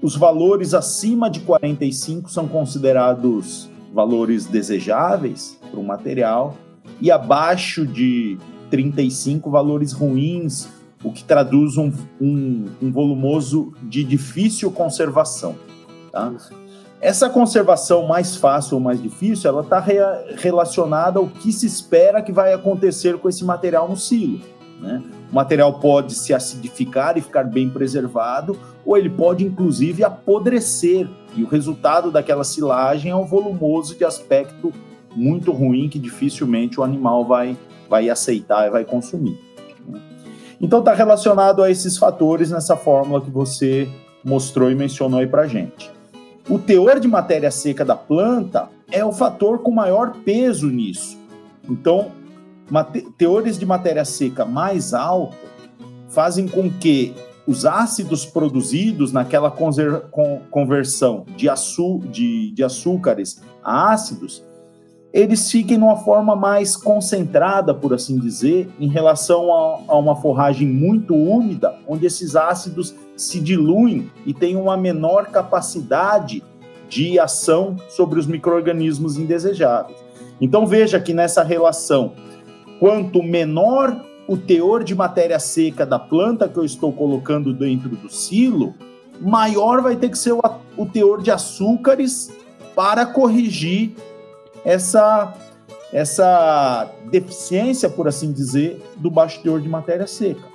os 0.00 0.16
valores 0.16 0.72
acima 0.72 1.28
de 1.28 1.40
45 1.40 2.30
são 2.30 2.46
considerados 2.46 3.68
valores 3.92 4.46
desejáveis 4.46 5.58
para 5.70 5.80
o 5.80 5.84
material 5.84 6.56
e 7.00 7.10
abaixo 7.10 7.84
de 7.86 8.38
35 8.70 9.50
valores 9.50 9.92
ruins, 9.92 10.68
o 11.02 11.12
que 11.12 11.24
traduz 11.24 11.76
um, 11.76 11.92
um, 12.20 12.66
um 12.80 12.92
volumoso 12.92 13.72
de 13.82 14.04
difícil 14.04 14.70
conservação. 14.70 15.56
Tá? 16.12 16.32
Essa 17.00 17.30
conservação 17.30 18.06
mais 18.06 18.36
fácil 18.36 18.74
ou 18.74 18.80
mais 18.80 19.02
difícil, 19.02 19.50
ela 19.50 19.62
está 19.62 19.80
re 19.80 19.96
relacionada 20.36 21.18
ao 21.18 21.26
que 21.26 21.50
se 21.52 21.66
espera 21.66 22.20
que 22.20 22.30
vai 22.30 22.52
acontecer 22.52 23.18
com 23.18 23.28
esse 23.28 23.44
material 23.44 23.88
no 23.88 23.96
silo. 23.96 24.40
Né? 24.80 25.02
O 25.30 25.34
material 25.34 25.74
pode 25.80 26.14
se 26.14 26.34
acidificar 26.34 27.16
e 27.16 27.22
ficar 27.22 27.44
bem 27.44 27.70
preservado, 27.70 28.58
ou 28.84 28.96
ele 28.96 29.08
pode 29.08 29.44
inclusive 29.44 30.04
apodrecer, 30.04 31.08
e 31.34 31.42
o 31.42 31.46
resultado 31.46 32.10
daquela 32.10 32.44
silagem 32.44 33.12
é 33.12 33.16
um 33.16 33.24
volumoso 33.24 33.96
de 33.96 34.04
aspecto 34.04 34.72
muito 35.14 35.52
ruim 35.52 35.88
que 35.88 35.98
dificilmente 35.98 36.78
o 36.78 36.82
animal 36.82 37.24
vai, 37.24 37.56
vai 37.90 38.08
aceitar 38.08 38.68
e 38.68 38.70
vai 38.70 38.84
consumir. 38.84 39.38
Né? 39.86 40.00
Então 40.60 40.78
está 40.78 40.94
relacionado 40.94 41.62
a 41.62 41.70
esses 41.70 41.98
fatores 41.98 42.50
nessa 42.50 42.76
fórmula 42.76 43.20
que 43.20 43.30
você 43.30 43.88
mostrou 44.24 44.70
e 44.70 44.74
mencionou 44.74 45.18
aí 45.18 45.26
para 45.26 45.48
gente. 45.48 45.90
O 46.48 46.58
teor 46.58 47.00
de 47.00 47.08
matéria 47.08 47.50
seca 47.50 47.84
da 47.84 47.96
planta 47.96 48.68
é 48.90 49.04
o 49.04 49.12
fator 49.12 49.58
com 49.58 49.70
maior 49.70 50.14
peso 50.24 50.68
nisso. 50.68 51.18
Então, 51.68 52.12
teores 53.18 53.58
de 53.58 53.66
matéria 53.66 54.04
seca 54.04 54.44
mais 54.44 54.94
alta 54.94 55.36
fazem 56.08 56.48
com 56.48 56.70
que 56.70 57.14
os 57.46 57.64
ácidos 57.64 58.24
produzidos 58.24 59.12
naquela 59.12 59.50
conversão 60.50 61.24
de, 61.36 61.48
de, 62.10 62.50
de 62.52 62.64
açúcares 62.64 63.42
a 63.62 63.92
ácidos 63.92 64.44
eles 65.12 65.50
fiquem 65.50 65.76
numa 65.76 65.96
forma 65.96 66.36
mais 66.36 66.76
concentrada, 66.76 67.74
por 67.74 67.92
assim 67.92 68.18
dizer, 68.18 68.68
em 68.78 68.88
relação 68.88 69.52
a, 69.52 69.80
a, 69.88 69.98
uma 69.98 70.14
forragem 70.14 70.68
muito 70.68 71.14
úmida, 71.14 71.74
onde 71.86 72.06
esses 72.06 72.36
ácidos 72.36 72.94
se 73.16 73.40
diluem 73.40 74.10
e 74.24 74.32
têm 74.32 74.56
uma 74.56 74.76
menor 74.76 75.26
capacidade 75.26 76.44
de 76.88 77.18
ação 77.18 77.76
sobre 77.88 78.18
os 78.18 78.26
micro-organismos 78.26 79.16
indesejáveis. 79.16 79.98
Então 80.40 80.66
veja 80.66 81.00
que 81.00 81.12
nessa 81.12 81.42
relação, 81.42 82.12
quanto 82.78 83.22
menor 83.22 84.04
o 84.28 84.36
teor 84.36 84.84
de 84.84 84.94
matéria 84.94 85.40
seca 85.40 85.84
da 85.84 85.98
planta 85.98 86.48
que 86.48 86.56
eu 86.56 86.64
estou 86.64 86.92
colocando 86.92 87.52
dentro 87.52 87.90
do 87.90 88.08
silo, 88.08 88.74
maior 89.20 89.82
vai 89.82 89.96
ter 89.96 90.08
que 90.08 90.16
ser 90.16 90.32
o, 90.32 90.40
o 90.76 90.86
teor 90.86 91.20
de 91.20 91.32
açúcares 91.32 92.30
para 92.76 93.04
corrigir 93.04 93.92
essa, 94.64 95.34
essa 95.92 96.90
deficiência, 97.10 97.88
por 97.88 98.08
assim 98.08 98.32
dizer, 98.32 98.82
do 98.96 99.10
baixo 99.10 99.42
teor 99.42 99.60
de 99.60 99.68
matéria 99.68 100.06
seca. 100.06 100.48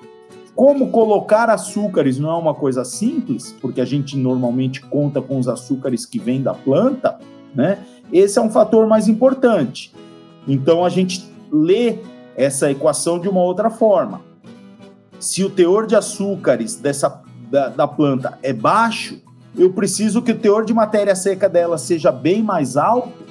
Como 0.55 0.89
colocar 0.89 1.49
açúcares 1.49 2.17
não 2.17 2.31
é 2.31 2.35
uma 2.35 2.53
coisa 2.53 2.85
simples, 2.85 3.53
porque 3.59 3.81
a 3.81 3.85
gente 3.85 4.17
normalmente 4.17 4.79
conta 4.81 5.21
com 5.21 5.37
os 5.37 5.49
açúcares 5.49 6.05
que 6.05 6.17
vêm 6.17 6.41
da 6.41 6.53
planta, 6.53 7.19
né? 7.53 7.79
Esse 8.11 8.39
é 8.39 8.41
um 8.41 8.49
fator 8.49 8.87
mais 8.87 9.09
importante. 9.09 9.93
Então 10.47 10.85
a 10.85 10.89
gente 10.89 11.29
lê 11.51 11.97
essa 12.37 12.71
equação 12.71 13.19
de 13.19 13.27
uma 13.27 13.41
outra 13.41 13.69
forma. 13.69 14.21
Se 15.19 15.43
o 15.43 15.49
teor 15.49 15.87
de 15.87 15.95
açúcares 15.95 16.75
dessa 16.75 17.21
da, 17.49 17.69
da 17.69 17.87
planta 17.87 18.37
é 18.41 18.53
baixo, 18.53 19.21
eu 19.57 19.73
preciso 19.73 20.21
que 20.21 20.31
o 20.31 20.37
teor 20.37 20.63
de 20.65 20.73
matéria 20.73 21.15
seca 21.15 21.49
dela 21.49 21.77
seja 21.77 22.11
bem 22.11 22.41
mais 22.41 22.77
alto 22.77 23.24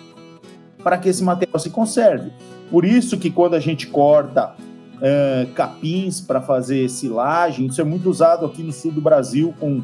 para 0.85 0.99
que 0.99 1.09
esse 1.09 1.25
material 1.25 1.59
se 1.59 1.71
conserve. 1.71 2.31
Por 2.71 2.85
isso 2.85 3.19
que 3.19 3.31
quando 3.31 3.55
a 3.55 3.61
gente 3.61 3.87
corta 3.87 4.55
uh, 4.97 5.53
capins 5.55 6.21
para 6.21 6.41
fazer 6.41 6.89
silagem, 6.91 7.67
isso 7.67 7.81
é 7.81 7.85
muito 7.85 8.09
usado 8.11 8.45
aqui 8.45 8.63
no 8.63 8.73
sul 8.73 8.93
do 8.93 9.01
Brasil 9.01 9.55
com 9.59 9.83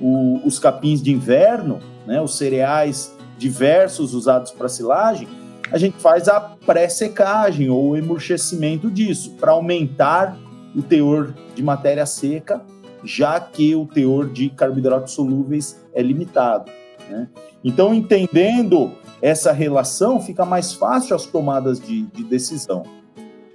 o, 0.00 0.40
os 0.44 0.58
capins 0.58 1.02
de 1.02 1.10
inverno, 1.10 1.80
né, 2.06 2.20
os 2.20 2.36
cereais 2.36 3.16
diversos 3.38 4.14
usados 4.14 4.50
para 4.50 4.68
silagem, 4.68 5.26
a 5.70 5.78
gente 5.78 5.96
faz 5.98 6.28
a 6.28 6.38
pré-secagem 6.38 7.70
ou 7.70 7.96
emurchecimento 7.96 8.90
disso, 8.90 9.32
para 9.40 9.52
aumentar 9.52 10.36
o 10.76 10.82
teor 10.82 11.34
de 11.54 11.62
matéria 11.62 12.04
seca, 12.04 12.60
já 13.02 13.40
que 13.40 13.74
o 13.74 13.86
teor 13.86 14.28
de 14.28 14.50
carboidratos 14.50 15.14
solúveis 15.14 15.82
é 15.94 16.02
limitado. 16.02 16.70
Né? 17.12 17.28
Então, 17.62 17.94
entendendo 17.94 18.92
essa 19.20 19.52
relação, 19.52 20.20
fica 20.20 20.44
mais 20.44 20.72
fácil 20.72 21.14
as 21.14 21.26
tomadas 21.26 21.78
de, 21.78 22.02
de 22.06 22.24
decisão. 22.24 22.84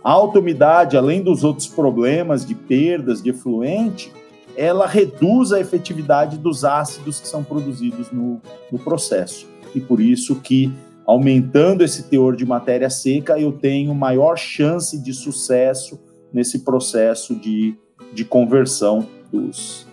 A 0.03 0.11
alta 0.11 0.39
umidade, 0.39 0.95
além 0.95 1.21
dos 1.21 1.43
outros 1.43 1.67
problemas 1.67 2.45
de 2.45 2.53
perdas 2.55 3.21
de 3.21 3.31
efluente, 3.31 4.13
ela 4.55 4.87
reduz 4.87 5.51
a 5.51 5.59
efetividade 5.59 6.37
dos 6.37 6.63
ácidos 6.63 7.19
que 7.19 7.27
são 7.27 7.43
produzidos 7.43 8.11
no, 8.11 8.39
no 8.71 8.79
processo. 8.79 9.47
E 9.75 9.81
por 9.81 9.99
isso 9.99 10.35
que, 10.35 10.71
aumentando 11.05 11.83
esse 11.83 12.03
teor 12.03 12.35
de 12.35 12.45
matéria 12.45 12.89
seca, 12.89 13.39
eu 13.39 13.51
tenho 13.51 13.93
maior 13.93 14.37
chance 14.37 14.97
de 14.97 15.13
sucesso 15.13 15.99
nesse 16.31 16.59
processo 16.59 17.35
de, 17.35 17.75
de 18.13 18.23
conversão 18.23 19.05
dos, 19.31 19.86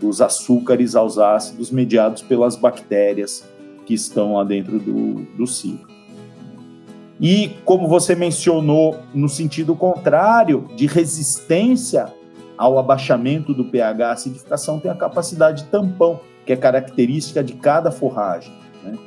dos 0.00 0.20
açúcares 0.20 0.96
aos 0.96 1.18
ácidos 1.18 1.70
mediados 1.70 2.22
pelas 2.22 2.56
bactérias 2.56 3.44
que 3.84 3.94
estão 3.94 4.34
lá 4.34 4.44
dentro 4.44 4.78
do, 4.78 5.26
do 5.36 5.46
ciclo. 5.46 5.90
E, 7.20 7.50
como 7.66 7.86
você 7.86 8.14
mencionou, 8.14 8.96
no 9.12 9.28
sentido 9.28 9.76
contrário, 9.76 10.66
de 10.74 10.86
resistência 10.86 12.10
ao 12.56 12.78
abaixamento 12.78 13.52
do 13.52 13.64
pH, 13.66 14.08
a 14.08 14.12
acidificação 14.12 14.80
tem 14.80 14.90
a 14.90 14.94
capacidade 14.94 15.64
tampão, 15.64 16.20
que 16.46 16.52
é 16.52 16.56
característica 16.56 17.44
de 17.44 17.52
cada 17.54 17.90
forragem. 17.90 18.52
Né? 18.82 18.98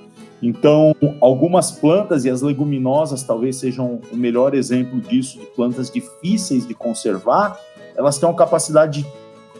Então, 0.44 0.96
algumas 1.20 1.72
plantas, 1.72 2.24
e 2.24 2.30
as 2.30 2.44
leguminosas 2.44 3.24
talvez 3.24 3.56
sejam 3.56 4.00
o 4.12 4.16
melhor 4.16 4.54
exemplo 4.54 5.02
disso, 5.02 5.40
de 5.40 5.46
plantas 5.48 5.90
difíceis 5.90 6.68
de 6.68 6.76
conservar, 6.76 7.60
elas 7.96 8.20
têm 8.20 8.30
uma 8.30 8.36
capacidade 8.36 9.02
de 9.02 9.08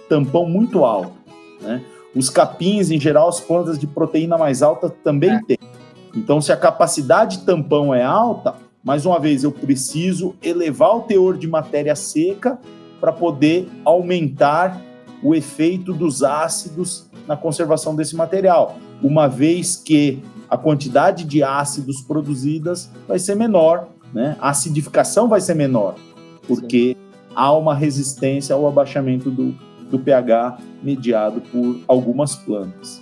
tampão 0.08 0.48
muito 0.48 0.86
alta. 0.86 1.23
Né? 1.64 1.82
Os 2.16 2.30
capins, 2.30 2.92
em 2.92 3.00
geral, 3.00 3.28
as 3.30 3.40
plantas 3.40 3.80
de 3.80 3.88
proteína 3.88 4.38
mais 4.38 4.62
alta 4.62 4.90
também 4.90 5.32
é. 5.32 5.42
têm. 5.42 5.60
Então, 6.16 6.40
se 6.40 6.52
a 6.52 6.58
capacidade 6.58 7.38
de 7.38 7.46
tampão 7.46 7.94
é 7.94 8.04
alta, 8.04 8.54
mais 8.84 9.06
uma 9.06 9.20
vez, 9.20 9.44
eu 9.44 9.52
preciso 9.52 10.36
elevar 10.44 10.96
o 10.98 11.02
teor 11.02 11.38
de 11.38 11.48
matéria 11.48 11.96
seca 11.96 12.60
para 13.00 13.12
poder 13.12 13.68
aumentar 13.84 14.80
o 15.24 15.34
efeito 15.34 15.94
dos 15.94 16.22
ácidos 16.22 17.10
na 17.28 17.38
conservação 17.38 17.96
desse 17.96 18.16
material, 18.16 18.78
uma 19.02 19.28
vez 19.28 19.76
que 19.76 20.22
a 20.50 20.58
quantidade 20.58 21.24
de 21.24 21.42
ácidos 21.42 22.02
produzidas 22.02 22.90
vai 23.08 23.18
ser 23.18 23.36
menor, 23.36 23.88
né? 24.14 24.36
A 24.40 24.50
acidificação 24.50 25.28
vai 25.28 25.42
ser 25.42 25.56
menor, 25.56 25.96
porque 26.48 26.96
Sim. 26.98 27.30
há 27.34 27.52
uma 27.54 27.74
resistência 27.74 28.54
ao 28.54 28.68
abaixamento 28.68 29.32
do, 29.32 29.56
do 29.94 30.00
pH 30.00 30.58
mediado 30.82 31.40
por 31.40 31.80
algumas 31.88 32.36
plantas. 32.36 33.00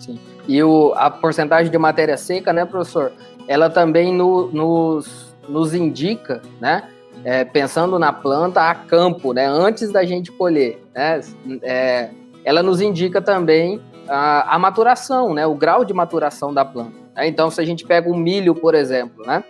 Sim. 0.00 0.18
E 0.48 0.60
o, 0.60 0.92
a 0.96 1.08
porcentagem 1.08 1.70
de 1.70 1.78
matéria 1.78 2.16
seca, 2.16 2.52
né, 2.52 2.64
professor? 2.64 3.12
Ela 3.46 3.70
também 3.70 4.12
no, 4.12 4.48
nos, 4.48 5.32
nos 5.48 5.74
indica, 5.74 6.42
né? 6.60 6.88
É, 7.24 7.44
pensando 7.44 7.98
na 7.98 8.12
planta 8.12 8.68
a 8.68 8.74
campo, 8.74 9.32
né? 9.32 9.46
Antes 9.46 9.92
da 9.92 10.04
gente 10.04 10.32
colher, 10.32 10.82
né? 10.92 11.20
É, 11.62 12.10
ela 12.44 12.62
nos 12.62 12.80
indica 12.80 13.22
também 13.22 13.80
a, 14.08 14.56
a, 14.56 14.58
maturação, 14.58 15.34
né? 15.34 15.46
O 15.46 15.54
grau 15.54 15.84
de 15.84 15.94
maturação 15.94 16.52
da 16.52 16.64
planta. 16.64 16.94
Né? 17.14 17.28
Então, 17.28 17.50
se 17.50 17.60
a 17.60 17.64
gente 17.64 17.84
pega 17.84 18.10
um 18.10 18.16
milho, 18.16 18.54
por 18.54 18.74
exemplo, 18.74 19.24
né? 19.24 19.44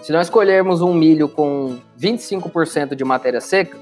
Se 0.00 0.12
nós 0.12 0.30
colhermos 0.30 0.80
um 0.80 0.92
milho 0.94 1.28
com 1.28 1.76
25% 1.98 2.94
de 2.94 3.04
matéria 3.04 3.40
seca, 3.40 3.76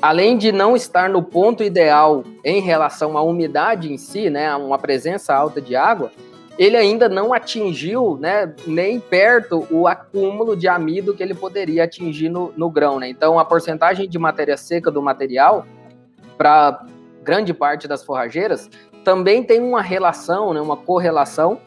além 0.00 0.36
de 0.36 0.52
não 0.52 0.76
estar 0.76 1.08
no 1.08 1.22
ponto 1.22 1.62
ideal 1.62 2.24
em 2.44 2.60
relação 2.60 3.16
à 3.16 3.22
umidade 3.22 3.92
em 3.92 3.96
si, 3.96 4.28
né, 4.30 4.54
uma 4.56 4.78
presença 4.78 5.34
alta 5.34 5.60
de 5.60 5.74
água, 5.74 6.10
ele 6.58 6.76
ainda 6.76 7.08
não 7.08 7.34
atingiu, 7.34 8.16
né, 8.18 8.52
nem 8.66 8.98
perto 8.98 9.66
o 9.70 9.86
acúmulo 9.86 10.56
de 10.56 10.66
amido 10.68 11.14
que 11.14 11.22
ele 11.22 11.34
poderia 11.34 11.84
atingir 11.84 12.28
no, 12.28 12.52
no 12.56 12.70
grão, 12.70 12.98
né? 12.98 13.08
Então, 13.08 13.38
a 13.38 13.44
porcentagem 13.44 14.08
de 14.08 14.18
matéria 14.18 14.56
seca 14.56 14.90
do 14.90 15.02
material 15.02 15.66
para 16.38 16.86
grande 17.22 17.52
parte 17.52 17.86
das 17.86 18.02
forrageiras 18.02 18.70
também 19.04 19.42
tem 19.42 19.60
uma 19.60 19.82
relação, 19.82 20.54
né, 20.54 20.60
uma 20.60 20.76
correlação 20.76 21.60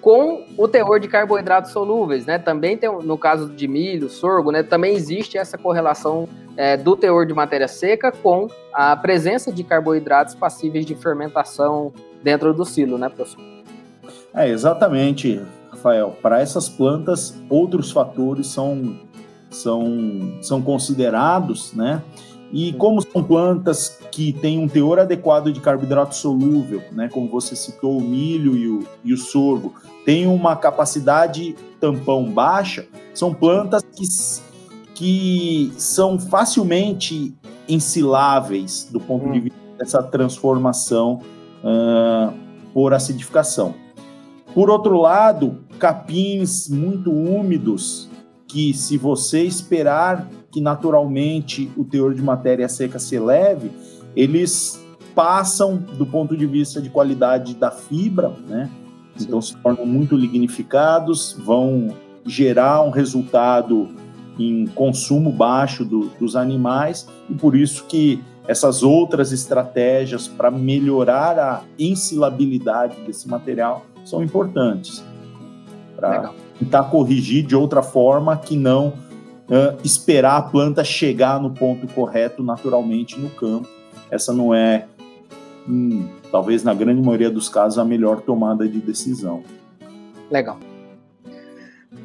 com 0.00 0.44
o 0.56 0.68
teor 0.68 1.00
de 1.00 1.08
carboidratos 1.08 1.72
solúveis, 1.72 2.24
né? 2.24 2.38
Também 2.38 2.76
tem, 2.76 2.88
no 2.88 3.18
caso 3.18 3.48
de 3.48 3.66
milho, 3.66 4.08
sorgo, 4.08 4.52
né? 4.52 4.62
Também 4.62 4.94
existe 4.94 5.36
essa 5.36 5.58
correlação 5.58 6.28
é, 6.56 6.76
do 6.76 6.96
teor 6.96 7.26
de 7.26 7.34
matéria 7.34 7.68
seca 7.68 8.10
com 8.10 8.48
a 8.72 8.96
presença 8.96 9.52
de 9.52 9.62
carboidratos 9.62 10.34
passíveis 10.34 10.86
de 10.86 10.94
fermentação 10.94 11.92
dentro 12.22 12.52
do 12.54 12.64
silo, 12.64 12.98
né, 12.98 13.08
professor? 13.08 13.40
É, 14.34 14.48
exatamente, 14.48 15.40
Rafael. 15.70 16.16
Para 16.22 16.40
essas 16.40 16.68
plantas, 16.68 17.34
outros 17.48 17.90
fatores 17.90 18.48
são, 18.48 18.98
são, 19.50 20.38
são 20.42 20.62
considerados, 20.62 21.72
né? 21.72 22.02
E 22.52 22.72
como 22.74 23.02
são 23.02 23.22
plantas 23.24 23.98
que 24.10 24.32
têm 24.32 24.58
um 24.58 24.68
teor 24.68 25.00
adequado 25.00 25.52
de 25.52 25.60
carboidrato 25.60 26.14
solúvel, 26.14 26.80
né, 26.92 27.08
como 27.12 27.28
você 27.28 27.56
citou, 27.56 27.98
o 27.98 28.00
milho 28.00 28.56
e 28.56 28.68
o, 28.68 28.86
e 29.04 29.12
o 29.12 29.16
sorgo, 29.16 29.74
têm 30.04 30.26
uma 30.26 30.54
capacidade 30.54 31.56
tampão 31.80 32.30
baixa, 32.30 32.86
são 33.12 33.34
plantas 33.34 33.82
que 33.82 34.06
que 34.96 35.70
são 35.76 36.18
facilmente 36.18 37.36
ensiláveis 37.68 38.88
do 38.90 38.98
ponto 38.98 39.26
hum. 39.26 39.32
de 39.32 39.40
vista 39.40 39.58
dessa 39.78 40.02
transformação 40.02 41.20
uh, 41.62 42.32
por 42.72 42.94
acidificação. 42.94 43.74
Por 44.54 44.70
outro 44.70 44.98
lado, 44.98 45.58
capins 45.78 46.70
muito 46.70 47.12
úmidos, 47.12 48.08
que 48.48 48.72
se 48.72 48.96
você 48.96 49.42
esperar 49.42 50.30
que 50.50 50.62
naturalmente 50.62 51.70
o 51.76 51.84
teor 51.84 52.14
de 52.14 52.22
matéria 52.22 52.66
seca 52.66 52.98
se 52.98 53.16
eleve, 53.16 53.70
eles 54.16 54.82
passam 55.14 55.76
do 55.76 56.06
ponto 56.06 56.34
de 56.34 56.46
vista 56.46 56.80
de 56.80 56.88
qualidade 56.88 57.54
da 57.54 57.70
fibra, 57.70 58.32
né? 58.48 58.70
Então 59.20 59.42
se 59.42 59.54
tornam 59.56 59.84
muito 59.84 60.16
lignificados, 60.16 61.36
vão 61.38 61.88
gerar 62.24 62.82
um 62.82 62.90
resultado 62.90 63.88
em 64.38 64.66
consumo 64.66 65.30
baixo 65.30 65.84
do, 65.84 66.10
dos 66.18 66.36
animais 66.36 67.08
e 67.28 67.34
por 67.34 67.56
isso 67.56 67.84
que 67.86 68.22
essas 68.46 68.82
outras 68.82 69.32
estratégias 69.32 70.28
para 70.28 70.50
melhorar 70.50 71.38
a 71.38 71.62
ensilabilidade 71.78 72.96
desse 73.02 73.28
material 73.28 73.84
são 74.04 74.22
importantes 74.22 75.04
para 75.96 76.32
tentar 76.58 76.84
corrigir 76.84 77.44
de 77.44 77.56
outra 77.56 77.82
forma 77.82 78.36
que 78.36 78.56
não 78.56 78.88
uh, 78.88 79.76
esperar 79.82 80.36
a 80.36 80.42
planta 80.42 80.84
chegar 80.84 81.40
no 81.40 81.50
ponto 81.50 81.86
correto 81.88 82.42
naturalmente 82.42 83.18
no 83.18 83.30
campo. 83.30 83.68
Essa 84.10 84.32
não 84.32 84.54
é, 84.54 84.86
hum, 85.68 86.08
talvez 86.30 86.62
na 86.62 86.74
grande 86.74 87.02
maioria 87.02 87.30
dos 87.30 87.48
casos, 87.48 87.78
a 87.78 87.84
melhor 87.84 88.20
tomada 88.20 88.68
de 88.68 88.78
decisão. 88.78 89.42
Legal. 90.30 90.58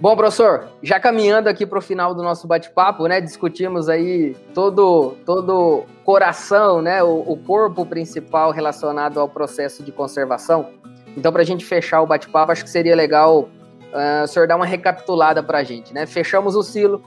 Bom, 0.01 0.15
professor, 0.15 0.67
já 0.81 0.99
caminhando 0.99 1.47
aqui 1.47 1.63
para 1.63 1.77
o 1.77 1.81
final 1.81 2.15
do 2.15 2.23
nosso 2.23 2.47
bate-papo, 2.47 3.05
né? 3.05 3.21
Discutimos 3.21 3.87
aí 3.87 4.35
todo 4.51 5.15
todo 5.23 5.85
coração, 6.03 6.81
né? 6.81 7.03
O, 7.03 7.19
o 7.19 7.37
corpo 7.37 7.85
principal 7.85 8.49
relacionado 8.49 9.19
ao 9.19 9.29
processo 9.29 9.83
de 9.83 9.91
conservação. 9.91 10.69
Então, 11.15 11.31
para 11.31 11.43
a 11.43 11.45
gente 11.45 11.63
fechar 11.63 12.01
o 12.01 12.07
bate-papo, 12.07 12.51
acho 12.51 12.63
que 12.63 12.69
seria 12.71 12.95
legal 12.95 13.41
uh, 13.41 14.23
o 14.23 14.27
senhor 14.27 14.47
dar 14.47 14.55
uma 14.55 14.65
recapitulada 14.65 15.43
para 15.43 15.59
a 15.59 15.63
gente, 15.63 15.93
né? 15.93 16.07
Fechamos 16.07 16.55
o 16.55 16.63
silo, 16.63 17.03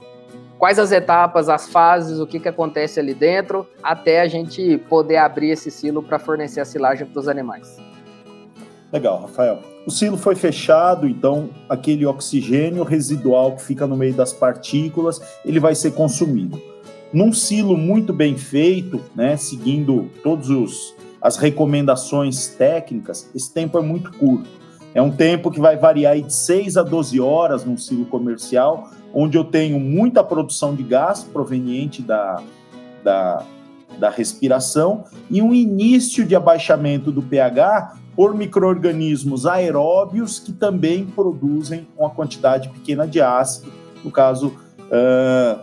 quais 0.57 0.79
as 0.79 0.93
etapas, 0.93 1.49
as 1.49 1.67
fases, 1.67 2.21
o 2.21 2.25
que, 2.25 2.39
que 2.39 2.47
acontece 2.47 2.97
ali 2.97 3.13
dentro, 3.13 3.67
até 3.83 4.21
a 4.21 4.27
gente 4.29 4.77
poder 4.87 5.17
abrir 5.17 5.49
esse 5.49 5.69
silo 5.69 6.01
para 6.01 6.17
fornecer 6.17 6.61
a 6.61 6.65
silagem 6.65 7.05
para 7.05 7.19
os 7.19 7.27
animais. 7.27 7.77
Legal, 8.91 9.21
Rafael. 9.21 9.59
O 9.85 9.91
silo 9.91 10.17
foi 10.17 10.35
fechado, 10.35 11.07
então 11.07 11.49
aquele 11.69 12.05
oxigênio 12.05 12.83
residual 12.83 13.55
que 13.55 13.63
fica 13.63 13.85
no 13.85 13.95
meio 13.95 14.13
das 14.13 14.33
partículas, 14.33 15.21
ele 15.43 15.59
vai 15.59 15.75
ser 15.75 15.91
consumido. 15.91 16.61
Num 17.13 17.31
silo 17.31 17.77
muito 17.77 18.11
bem 18.11 18.37
feito, 18.37 19.01
né, 19.15 19.37
seguindo 19.37 20.09
todos 20.23 20.49
os 20.49 20.95
as 21.21 21.37
recomendações 21.37 22.49
técnicas, 22.49 23.31
esse 23.33 23.51
tempo 23.51 23.79
é 23.79 23.81
muito 23.81 24.11
curto. 24.11 24.47
É 24.93 25.01
um 25.01 25.09
tempo 25.09 25.49
que 25.49 25.59
vai 25.59 25.75
variar 25.75 26.21
de 26.21 26.31
6 26.31 26.77
a 26.77 26.83
12 26.83 27.19
horas 27.19 27.65
num 27.65 27.75
silo 27.77 28.05
comercial, 28.05 28.91
onde 29.11 29.35
eu 29.35 29.43
tenho 29.43 29.79
muita 29.79 30.23
produção 30.23 30.75
de 30.75 30.83
gás 30.83 31.23
proveniente 31.23 32.03
da, 32.03 32.43
da, 33.03 33.43
da 33.97 34.09
respiração 34.11 35.03
e 35.29 35.41
um 35.41 35.51
início 35.51 36.23
de 36.23 36.35
abaixamento 36.35 37.11
do 37.11 37.23
pH 37.23 38.04
por 38.15 38.33
micro-organismos 38.33 39.45
aeróbios 39.45 40.39
que 40.39 40.53
também 40.53 41.05
produzem 41.05 41.87
uma 41.97 42.09
quantidade 42.09 42.69
pequena 42.69 43.05
de 43.05 43.21
ácido, 43.21 43.71
no 44.03 44.11
caso, 44.11 44.53
uh, 44.79 45.59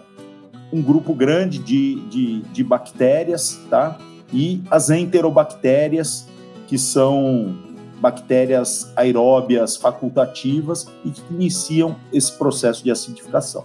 um 0.72 0.82
grupo 0.82 1.14
grande 1.14 1.58
de, 1.58 2.00
de, 2.08 2.40
de 2.40 2.64
bactérias, 2.64 3.60
tá? 3.70 3.98
E 4.32 4.62
as 4.70 4.90
enterobactérias, 4.90 6.26
que 6.66 6.78
são 6.78 7.54
bactérias 8.00 8.90
aeróbias 8.96 9.76
facultativas 9.76 10.88
e 11.04 11.10
que 11.10 11.22
iniciam 11.30 11.96
esse 12.12 12.32
processo 12.32 12.82
de 12.82 12.90
acidificação. 12.90 13.64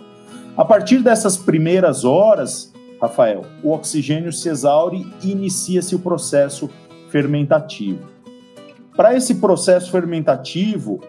A 0.55 0.63
partir 0.63 0.99
dessas 0.99 1.37
primeiras 1.37 2.03
horas, 2.03 2.71
Rafael, 3.01 3.45
o 3.63 3.71
oxigênio 3.71 4.31
se 4.31 4.49
exaure 4.49 5.07
e 5.23 5.31
inicia-se 5.31 5.95
o 5.95 5.99
processo 5.99 6.69
fermentativo. 7.09 8.16
Para 8.97 9.15
esse 9.15 9.35
processo 9.35 9.91
fermentativo, 9.91 10.99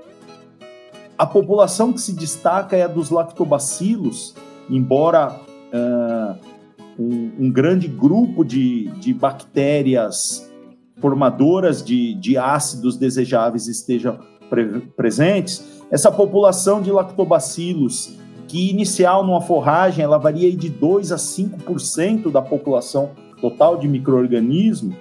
a 1.16 1.27
população 1.27 1.90
que 1.90 2.03
se 2.03 2.12
destaca 2.12 2.77
é 2.77 2.83
a 2.83 2.87
dos 2.87 3.09
lactobacilos, 3.09 4.35
embora 4.68 5.40
uh, 5.72 6.37
um, 6.98 7.33
um, 7.46 7.51
grande 7.51 7.88
grupo 7.88 8.44
de, 8.44 8.88
de 9.01 9.14
bactérias 9.14 10.53
formadoras 11.01 11.83
de, 11.83 12.12
de 12.14 12.37
ácidos 12.37 12.98
desejáveis 12.98 13.66
estejam 13.66 14.18
pre 14.51 14.81
presentes, 14.94 15.83
essa 15.90 16.12
população 16.12 16.83
de 16.83 16.92
lactobacilos, 16.92 18.18
que 18.46 18.68
inicial 18.70 19.24
numa 19.24 19.40
forragem 19.40 20.05
ela 20.05 20.18
varia 20.18 20.55
de 20.55 20.68
2 20.68 21.11
a 21.11 21.16
5% 21.16 22.31
da 22.31 22.42
população 22.42 23.12
total 23.40 23.79
de 23.79 23.88
microorganismo, 23.88 24.94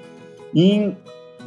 em 0.55 0.95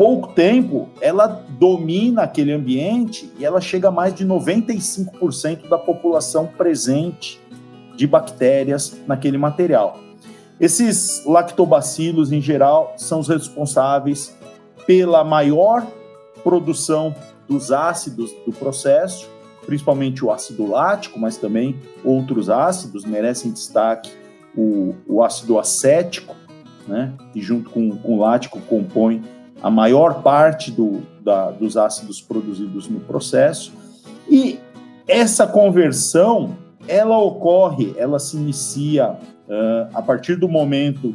pouco 0.00 0.32
tempo 0.32 0.88
ela 0.98 1.26
domina 1.26 2.22
aquele 2.22 2.52
ambiente 2.52 3.30
e 3.38 3.44
ela 3.44 3.60
chega 3.60 3.88
a 3.88 3.90
mais 3.90 4.14
de 4.14 4.26
95% 4.26 5.68
da 5.68 5.76
população 5.76 6.46
presente 6.46 7.38
de 7.96 8.06
bactérias 8.06 8.96
naquele 9.06 9.36
material. 9.36 10.00
Esses 10.58 11.22
lactobacilos, 11.26 12.32
em 12.32 12.40
geral, 12.40 12.94
são 12.96 13.20
os 13.20 13.28
responsáveis 13.28 14.34
pela 14.86 15.22
maior 15.22 15.86
produção 16.42 17.14
dos 17.46 17.70
ácidos 17.70 18.32
do 18.46 18.52
processo, 18.52 19.28
principalmente 19.66 20.24
o 20.24 20.32
ácido 20.32 20.66
lático, 20.66 21.18
mas 21.18 21.36
também 21.36 21.78
outros 22.02 22.48
ácidos 22.48 23.04
merecem 23.04 23.52
destaque 23.52 24.10
o, 24.56 24.94
o 25.06 25.22
ácido 25.22 25.58
acético, 25.58 26.34
né, 26.88 27.12
que 27.34 27.42
junto 27.42 27.68
com, 27.68 27.90
com 27.98 28.14
o 28.14 28.20
lático 28.20 28.58
compõe 28.60 29.22
a 29.62 29.70
maior 29.70 30.22
parte 30.22 30.70
do, 30.70 31.02
da, 31.22 31.50
dos 31.50 31.76
ácidos 31.76 32.20
produzidos 32.20 32.88
no 32.88 33.00
processo. 33.00 33.72
E 34.28 34.58
essa 35.06 35.46
conversão, 35.46 36.56
ela 36.88 37.18
ocorre, 37.18 37.94
ela 37.96 38.18
se 38.18 38.36
inicia 38.36 39.10
uh, 39.12 39.88
a 39.92 40.00
partir 40.00 40.36
do 40.36 40.48
momento 40.48 41.14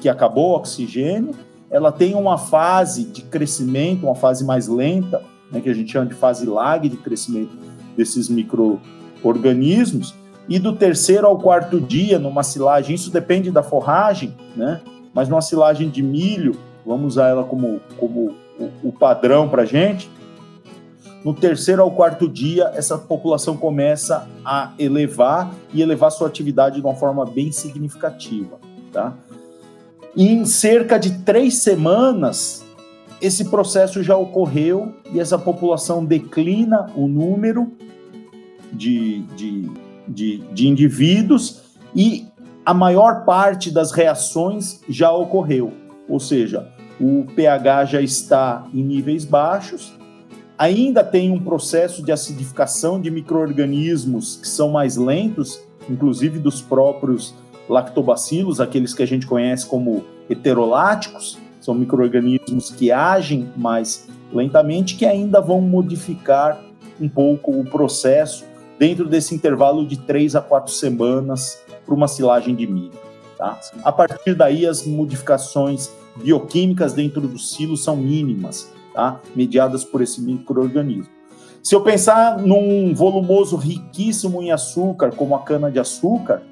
que 0.00 0.08
acabou 0.08 0.50
o 0.50 0.56
oxigênio, 0.56 1.32
ela 1.70 1.90
tem 1.90 2.14
uma 2.14 2.36
fase 2.36 3.04
de 3.04 3.22
crescimento, 3.22 4.04
uma 4.04 4.14
fase 4.14 4.44
mais 4.44 4.68
lenta, 4.68 5.22
né, 5.50 5.60
que 5.60 5.70
a 5.70 5.74
gente 5.74 5.90
chama 5.90 6.06
de 6.06 6.14
fase 6.14 6.46
lag 6.46 6.88
de 6.88 6.96
crescimento 6.96 7.56
desses 7.96 8.28
micro-organismos, 8.28 10.14
e 10.48 10.58
do 10.58 10.74
terceiro 10.74 11.26
ao 11.26 11.38
quarto 11.38 11.80
dia, 11.80 12.18
numa 12.18 12.42
silagem, 12.42 12.94
isso 12.94 13.10
depende 13.10 13.50
da 13.50 13.62
forragem, 13.62 14.34
né? 14.54 14.80
mas 15.14 15.28
numa 15.28 15.40
silagem 15.40 15.88
de 15.88 16.02
milho, 16.02 16.54
vamos 16.84 17.14
usar 17.14 17.28
ela 17.28 17.44
como, 17.44 17.80
como 17.96 18.34
o, 18.58 18.88
o 18.88 18.92
padrão 18.92 19.48
para 19.48 19.64
gente, 19.64 20.10
no 21.24 21.32
terceiro 21.32 21.82
ao 21.82 21.90
quarto 21.90 22.28
dia, 22.28 22.70
essa 22.74 22.98
população 22.98 23.56
começa 23.56 24.28
a 24.44 24.72
elevar 24.78 25.50
e 25.72 25.80
elevar 25.80 26.10
sua 26.10 26.28
atividade 26.28 26.76
de 26.76 26.82
uma 26.82 26.94
forma 26.94 27.24
bem 27.24 27.50
significativa. 27.50 28.58
Tá? 28.92 29.12
em 30.16 30.44
cerca 30.44 30.98
de 30.98 31.18
três 31.22 31.58
semanas, 31.58 32.64
esse 33.20 33.46
processo 33.46 34.02
já 34.02 34.16
ocorreu 34.16 34.94
e 35.12 35.18
essa 35.18 35.38
população 35.38 36.04
declina 36.04 36.86
o 36.94 37.08
número 37.08 37.72
de, 38.72 39.22
de, 39.36 39.70
de, 40.06 40.38
de 40.52 40.68
indivíduos 40.68 41.62
e 41.94 42.26
a 42.64 42.72
maior 42.72 43.24
parte 43.24 43.70
das 43.70 43.92
reações 43.92 44.80
já 44.88 45.12
ocorreu. 45.12 45.72
Ou 46.08 46.20
seja, 46.20 46.68
o 47.00 47.24
pH 47.34 47.84
já 47.86 48.00
está 48.00 48.66
em 48.72 48.82
níveis 48.82 49.24
baixos, 49.24 49.94
ainda 50.56 51.02
tem 51.02 51.30
um 51.30 51.40
processo 51.40 52.02
de 52.02 52.12
acidificação 52.12 53.00
de 53.00 53.10
micro-organismos 53.10 54.36
que 54.36 54.48
são 54.48 54.70
mais 54.70 54.96
lentos, 54.96 55.60
inclusive 55.88 56.38
dos 56.38 56.60
próprios 56.60 57.34
lactobacilos, 57.68 58.60
aqueles 58.60 58.94
que 58.94 59.02
a 59.02 59.06
gente 59.06 59.26
conhece 59.26 59.66
como 59.66 60.04
heteroláticos, 60.28 61.38
são 61.60 61.74
micro-organismos 61.74 62.70
que 62.70 62.92
agem 62.92 63.48
mais 63.56 64.06
lentamente, 64.32 64.96
que 64.96 65.06
ainda 65.06 65.40
vão 65.40 65.60
modificar 65.60 66.62
um 67.00 67.08
pouco 67.08 67.50
o 67.58 67.64
processo 67.64 68.44
dentro 68.78 69.08
desse 69.08 69.34
intervalo 69.34 69.86
de 69.86 69.96
três 69.96 70.36
a 70.36 70.42
quatro 70.42 70.72
semanas 70.72 71.62
para 71.84 71.94
uma 71.94 72.08
silagem 72.08 72.54
de 72.54 72.66
milho. 72.66 72.92
Tá? 73.36 73.58
A 73.82 73.92
partir 73.92 74.34
daí, 74.34 74.66
as 74.66 74.86
modificações 74.86 75.90
bioquímicas 76.16 76.92
dentro 76.92 77.20
do 77.22 77.38
silo 77.38 77.76
são 77.76 77.96
mínimas, 77.96 78.72
tá? 78.94 79.20
mediadas 79.34 79.84
por 79.84 80.02
esse 80.02 80.20
microorganismo. 80.20 81.12
Se 81.62 81.74
eu 81.74 81.80
pensar 81.80 82.38
num 82.38 82.94
volumoso 82.94 83.56
riquíssimo 83.56 84.42
em 84.42 84.52
açúcar, 84.52 85.12
como 85.16 85.34
a 85.34 85.40
cana-de-açúcar, 85.40 86.42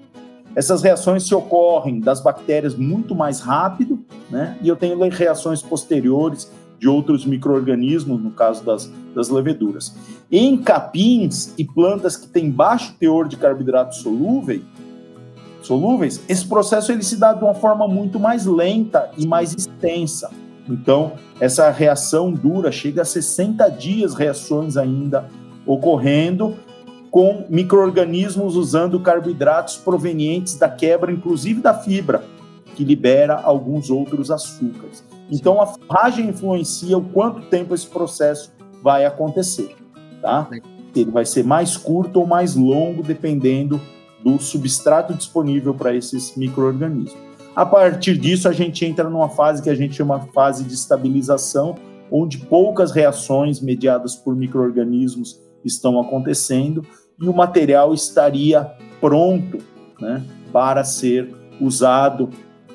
essas 0.54 0.82
reações 0.82 1.26
se 1.26 1.34
ocorrem 1.34 2.00
das 2.00 2.20
bactérias 2.20 2.74
muito 2.74 3.14
mais 3.14 3.40
rápido, 3.40 4.04
né? 4.30 4.56
E 4.62 4.68
eu 4.68 4.76
tenho 4.76 4.98
reações 5.10 5.62
posteriores 5.62 6.50
de 6.78 6.88
outros 6.88 7.24
micro-organismos, 7.24 8.20
no 8.20 8.30
caso 8.32 8.64
das, 8.64 8.90
das 9.14 9.28
leveduras. 9.28 9.94
Em 10.30 10.56
capins 10.56 11.54
e 11.56 11.64
plantas 11.64 12.16
que 12.16 12.26
têm 12.26 12.50
baixo 12.50 12.94
teor 12.98 13.28
de 13.28 13.36
carboidratos 13.36 13.98
solúveis, 13.98 14.62
solúveis, 15.62 16.22
esse 16.28 16.46
processo 16.46 16.92
ele 16.92 17.02
se 17.02 17.16
dá 17.16 17.32
de 17.32 17.42
uma 17.42 17.54
forma 17.54 17.86
muito 17.88 18.18
mais 18.18 18.46
lenta 18.46 19.10
e 19.16 19.26
mais 19.26 19.54
extensa. 19.54 20.30
Então, 20.68 21.12
essa 21.40 21.70
reação 21.70 22.32
dura, 22.32 22.70
chega 22.70 23.02
a 23.02 23.04
60 23.04 23.68
dias 23.70 24.14
reações 24.14 24.76
ainda 24.76 25.28
ocorrendo, 25.66 26.56
com 27.10 27.44
micro-organismos 27.48 28.56
usando 28.56 28.98
carboidratos 28.98 29.76
provenientes 29.76 30.56
da 30.56 30.68
quebra, 30.68 31.12
inclusive 31.12 31.60
da 31.60 31.74
fibra, 31.74 32.24
que 32.74 32.84
libera 32.84 33.34
alguns 33.34 33.90
outros 33.90 34.30
açúcares. 34.30 35.04
Então, 35.30 35.60
a 35.60 35.66
forragem 35.66 36.28
influencia 36.28 36.96
o 36.96 37.02
quanto 37.02 37.42
tempo 37.42 37.74
esse 37.74 37.86
processo 37.86 38.52
vai 38.82 39.04
acontecer, 39.04 39.76
tá? 40.22 40.48
Ele 40.94 41.10
vai 41.10 41.26
ser 41.26 41.44
mais 41.44 41.76
curto 41.76 42.20
ou 42.20 42.26
mais 42.26 42.54
longo, 42.54 43.02
dependendo 43.02 43.80
do 44.22 44.38
substrato 44.38 45.14
disponível 45.14 45.74
para 45.74 45.94
esses 45.94 46.36
micro-organismos. 46.36 47.16
A 47.54 47.66
partir 47.66 48.16
disso, 48.16 48.48
a 48.48 48.52
gente 48.52 48.84
entra 48.84 49.08
numa 49.10 49.28
fase 49.28 49.62
que 49.62 49.68
a 49.68 49.74
gente 49.74 49.94
chama 49.94 50.20
fase 50.32 50.64
de 50.64 50.72
estabilização, 50.72 51.74
onde 52.10 52.38
poucas 52.38 52.92
reações 52.92 53.60
mediadas 53.60 54.16
por 54.16 54.34
micro-organismos 54.34 55.40
estão 55.64 56.00
acontecendo 56.00 56.84
e 57.20 57.28
o 57.28 57.32
material 57.32 57.92
estaria 57.92 58.70
pronto 59.00 59.58
né, 60.00 60.22
para 60.52 60.82
ser 60.82 61.34
usado 61.60 62.30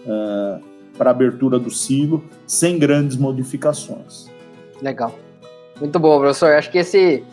uh, 0.05 0.61
para 0.97 1.11
abertura 1.11 1.59
do 1.59 1.69
silo 1.69 2.23
sem 2.45 2.79
grandes 2.79 3.17
modificações. 3.17 4.29
Legal. 4.81 5.13
Muito 5.79 5.99
bom, 5.99 6.19
professor. 6.19 6.53
Acho 6.53 6.71
que 6.71 6.79
esse, 6.79 7.23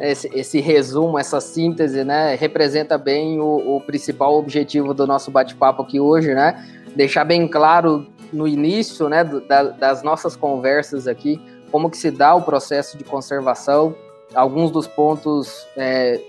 esse, 0.00 0.30
esse 0.34 0.60
resumo, 0.60 1.18
essa 1.18 1.40
síntese, 1.40 2.04
né, 2.04 2.34
representa 2.34 2.96
bem 2.96 3.40
o, 3.40 3.76
o 3.76 3.80
principal 3.80 4.34
objetivo 4.36 4.94
do 4.94 5.06
nosso 5.06 5.30
bate-papo 5.30 5.82
aqui 5.82 6.00
hoje, 6.00 6.34
né? 6.34 6.64
Deixar 6.94 7.24
bem 7.24 7.46
claro 7.46 8.06
no 8.32 8.46
início, 8.46 9.08
né, 9.08 9.24
da, 9.24 9.62
das 9.64 10.02
nossas 10.02 10.36
conversas 10.36 11.06
aqui, 11.06 11.40
como 11.70 11.90
que 11.90 11.96
se 11.96 12.10
dá 12.10 12.34
o 12.34 12.42
processo 12.42 12.96
de 12.96 13.04
conservação, 13.04 13.94
alguns 14.34 14.70
dos 14.70 14.86
pontos 14.86 15.66
é, 15.76 16.20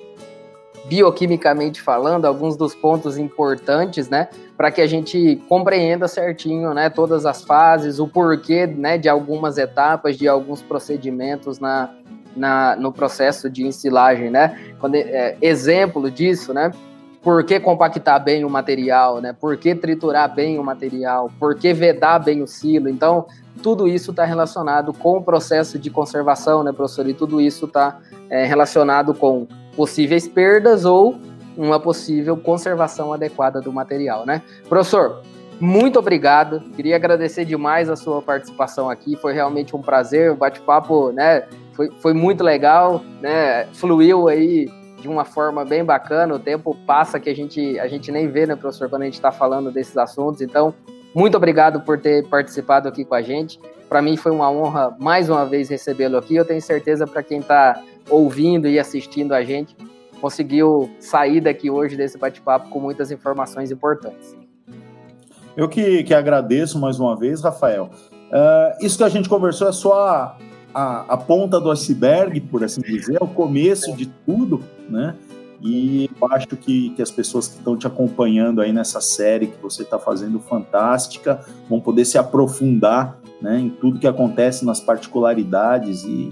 bioquimicamente 0.86 1.82
falando, 1.82 2.26
alguns 2.26 2.56
dos 2.56 2.74
pontos 2.74 3.18
importantes, 3.18 4.10
né, 4.10 4.30
para 4.58 4.72
que 4.72 4.82
a 4.82 4.88
gente 4.88 5.42
compreenda 5.48 6.08
certinho, 6.08 6.74
né, 6.74 6.90
todas 6.90 7.26
as 7.26 7.44
fases, 7.44 8.00
o 8.00 8.08
porquê, 8.08 8.66
né, 8.66 8.98
de 8.98 9.10
algumas 9.10 9.58
etapas, 9.58 10.18
de 10.18 10.28
alguns 10.28 10.62
procedimentos 10.62 11.60
na, 11.60 11.94
na 12.36 12.76
no 12.76 12.92
processo 12.92 13.50
de 13.50 13.66
ensilagem, 13.66 14.30
né? 14.30 14.74
Quando, 14.80 14.96
é, 14.96 15.38
exemplo 15.42 16.10
disso, 16.10 16.54
né? 16.54 16.72
Por 17.22 17.44
que 17.44 17.60
compactar 17.60 18.24
bem 18.24 18.46
o 18.46 18.50
material, 18.50 19.20
né? 19.20 19.36
Por 19.38 19.58
que 19.58 19.76
triturar 19.76 20.34
bem 20.34 20.58
o 20.58 20.64
material? 20.64 21.30
Por 21.38 21.56
que 21.56 21.74
vedar 21.74 22.20
bem 22.20 22.42
o 22.42 22.48
silo? 22.48 22.88
Então, 22.88 23.26
tudo 23.62 23.88
isso 23.88 24.12
está 24.12 24.24
relacionado 24.24 24.94
com 24.94 25.18
o 25.18 25.22
processo 25.22 25.78
de 25.78 25.90
conservação, 25.90 26.64
né, 26.64 26.72
professor? 26.72 27.08
E 27.10 27.14
tudo 27.14 27.42
isso 27.42 27.66
está 27.66 28.00
é, 28.30 28.46
relacionado 28.46 29.14
com 29.14 29.46
possíveis 29.76 30.28
perdas 30.28 30.86
ou 30.86 31.18
uma 31.58 31.80
possível 31.80 32.38
conservação 32.38 33.12
adequada 33.12 33.60
do 33.60 33.74
material, 33.74 34.26
né? 34.26 34.42
Professor, 34.70 35.22
muito 35.60 36.00
obrigado. 36.00 36.62
Queria 36.74 36.96
agradecer 36.96 37.44
demais 37.44 37.90
a 37.90 37.98
sua 37.98 38.22
participação 38.22 38.90
aqui. 38.90 39.18
Foi 39.18 39.34
realmente 39.34 39.76
um 39.76 39.82
prazer. 39.82 40.32
O 40.32 40.36
bate-papo, 40.36 41.12
né? 41.12 41.44
Foi, 41.80 41.90
foi 42.02 42.14
muito 42.14 42.44
legal, 42.44 43.02
né? 43.22 43.66
Fluiu 43.68 44.28
aí 44.28 44.70
de 45.00 45.08
uma 45.08 45.24
forma 45.24 45.64
bem 45.64 45.82
bacana. 45.82 46.36
O 46.36 46.40
tempo 46.40 46.76
passa 46.86 47.22
que 47.22 47.30
a 47.30 47.34
gente, 47.34 47.80
a 47.80 47.88
gente 47.88 48.12
nem 48.12 48.28
vê, 48.28 48.46
né, 48.46 48.54
professor, 48.54 48.90
quando 48.90 49.04
a 49.04 49.06
gente 49.06 49.14
está 49.14 49.32
falando 49.32 49.72
desses 49.72 49.96
assuntos. 49.96 50.42
Então, 50.42 50.74
muito 51.16 51.38
obrigado 51.38 51.80
por 51.80 51.98
ter 51.98 52.28
participado 52.28 52.90
aqui 52.90 53.06
com 53.06 53.16
a 53.16 53.22
gente. 53.22 53.62
Para 53.88 54.02
mim 54.02 54.18
foi 54.18 54.30
uma 54.34 54.52
honra 54.52 54.94
mais 55.00 55.30
uma 55.30 55.46
vez 55.46 55.70
recebê-lo 55.70 56.18
aqui. 56.18 56.36
Eu 56.36 56.44
tenho 56.44 56.62
certeza 56.62 57.08
para 57.08 57.24
quem 57.24 57.40
está 57.40 57.82
ouvindo 58.10 58.68
e 58.68 58.78
assistindo 58.78 59.32
a 59.32 59.42
gente 59.42 59.74
conseguiu 60.20 60.90
sair 61.00 61.40
daqui 61.40 61.70
hoje 61.70 61.96
desse 61.96 62.18
bate-papo 62.18 62.68
com 62.68 62.82
muitas 62.82 63.10
informações 63.10 63.72
importantes. 63.72 64.36
Eu 65.56 65.70
que, 65.70 66.04
que 66.04 66.14
agradeço 66.14 66.78
mais 66.78 67.00
uma 67.00 67.16
vez, 67.16 67.42
Rafael. 67.42 67.90
Uh, 68.12 68.86
isso 68.86 68.98
que 68.98 69.04
a 69.06 69.10
gente 69.10 69.30
conversou 69.30 69.70
é 69.70 69.72
só 69.72 70.38
a, 70.74 71.14
a, 71.14 71.18
ponta 71.18 71.60
do 71.60 71.72
iceberg, 71.72 72.40
por 72.42 72.64
assim 72.64 72.82
dizer, 72.82 73.18
é 73.20 73.24
o 73.24 73.28
começo 73.28 73.96
de 73.96 74.06
tudo, 74.26 74.64
né? 74.90 75.16
E 75.62 76.10
eu 76.22 76.28
acho 76.32 76.48
que, 76.48 76.92
que 76.92 77.02
as 77.02 77.12
pessoas 77.12 77.48
que 77.48 77.58
estão 77.58 77.76
te 77.76 77.86
acompanhando 77.86 78.62
aí 78.62 78.72
nessa 78.72 79.02
série 79.02 79.48
que 79.48 79.62
você 79.62 79.84
está 79.84 80.00
fazendo 80.00 80.40
fantástica 80.40 81.42
vão 81.70 81.82
poder 81.82 82.06
se 82.06 82.18
aprofundar 82.18 83.20
né, 83.42 83.60
em 83.60 83.70
tudo 83.70 84.00
que 84.00 84.08
acontece 84.08 84.66
nas 84.66 84.80
particularidades 84.80 86.04
e, 86.04 86.32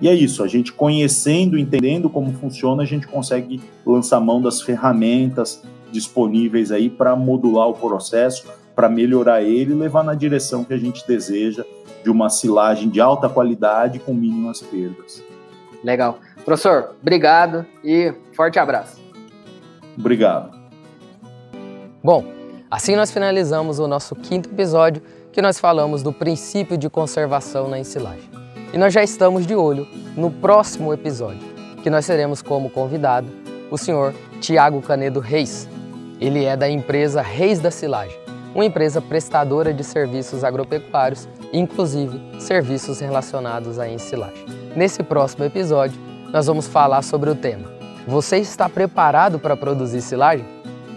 e 0.00 0.08
é 0.08 0.14
isso, 0.14 0.42
a 0.42 0.48
gente 0.48 0.72
conhecendo, 0.72 1.56
entendendo 1.56 2.10
como 2.10 2.32
funciona, 2.32 2.82
a 2.82 2.86
gente 2.86 3.06
consegue 3.06 3.60
lançar 3.86 4.20
mão 4.20 4.42
das 4.42 4.60
ferramentas 4.60 5.62
disponíveis 5.92 6.72
aí 6.72 6.90
para 6.90 7.14
modular 7.14 7.68
o 7.68 7.74
processo, 7.74 8.44
para 8.74 8.88
melhorar 8.88 9.42
ele 9.42 9.72
e 9.72 9.76
levar 9.76 10.02
na 10.02 10.14
direção 10.14 10.64
que 10.64 10.74
a 10.74 10.78
gente 10.78 11.06
deseja 11.06 11.64
de 12.04 12.10
uma 12.10 12.28
silagem 12.28 12.88
de 12.88 13.00
alta 13.00 13.28
qualidade 13.28 13.98
com 13.98 14.14
mínimas 14.14 14.60
perdas. 14.60 15.24
Legal. 15.82 16.18
Professor, 16.44 16.94
obrigado 17.00 17.66
e 17.82 18.12
forte 18.34 18.58
abraço. 18.58 19.00
Obrigado. 19.98 20.54
Bom, 22.02 22.24
assim 22.70 22.94
nós 22.94 23.10
finalizamos 23.10 23.78
o 23.78 23.88
nosso 23.88 24.14
quinto 24.14 24.50
episódio 24.50 25.02
que 25.32 25.40
nós 25.40 25.58
falamos 25.58 26.02
do 26.02 26.12
princípio 26.12 26.76
de 26.76 26.88
conservação 26.90 27.68
na 27.68 27.78
ensilagem. 27.78 28.28
E 28.72 28.78
nós 28.78 28.92
já 28.92 29.02
estamos 29.02 29.46
de 29.46 29.54
olho 29.54 29.86
no 30.16 30.30
próximo 30.30 30.92
episódio, 30.92 31.42
que 31.82 31.88
nós 31.88 32.06
teremos 32.06 32.42
como 32.42 32.68
convidado 32.68 33.26
o 33.70 33.78
senhor 33.78 34.14
Tiago 34.40 34.82
Canedo 34.82 35.20
Reis. 35.20 35.68
Ele 36.20 36.44
é 36.44 36.56
da 36.56 36.68
empresa 36.68 37.22
Reis 37.22 37.58
da 37.58 37.70
Silagem, 37.70 38.18
uma 38.54 38.64
empresa 38.64 39.00
prestadora 39.00 39.72
de 39.74 39.82
serviços 39.82 40.44
agropecuários, 40.44 41.26
inclusive 41.54 42.20
serviços 42.38 43.00
relacionados 43.00 43.78
à 43.78 43.88
ensilagem. 43.88 44.44
Nesse 44.74 45.02
próximo 45.02 45.44
episódio, 45.44 45.98
nós 46.32 46.46
vamos 46.46 46.66
falar 46.66 47.02
sobre 47.02 47.30
o 47.30 47.34
tema: 47.34 47.70
Você 48.06 48.38
está 48.38 48.68
preparado 48.68 49.38
para 49.38 49.56
produzir 49.56 50.02
silagem? 50.02 50.44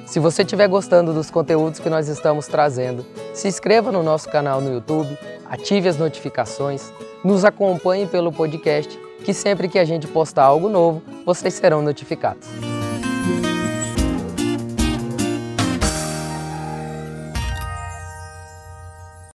Se 0.06 0.20
você 0.20 0.42
estiver 0.42 0.68
gostando 0.68 1.14
dos 1.14 1.30
conteúdos 1.30 1.80
que 1.80 1.90
nós 1.90 2.08
estamos 2.08 2.48
trazendo, 2.48 3.06
se 3.34 3.48
inscreva 3.48 3.92
no 3.92 4.02
nosso 4.02 4.30
canal 4.30 4.62
no 4.62 4.74
YouTube, 4.74 5.18
ative 5.50 5.90
as 5.90 5.98
notificações, 5.98 6.92
nos 7.24 7.44
acompanhe 7.44 8.08
pelo 8.08 8.32
podcast, 8.32 8.98
que 9.24 9.34
sempre 9.34 9.68
que 9.68 9.78
a 9.78 9.86
gente 9.86 10.08
postar 10.08 10.46
algo 10.46 10.70
novo, 10.70 11.04
vocês 11.26 11.54
serão 11.54 11.82
notificados. 11.82 12.48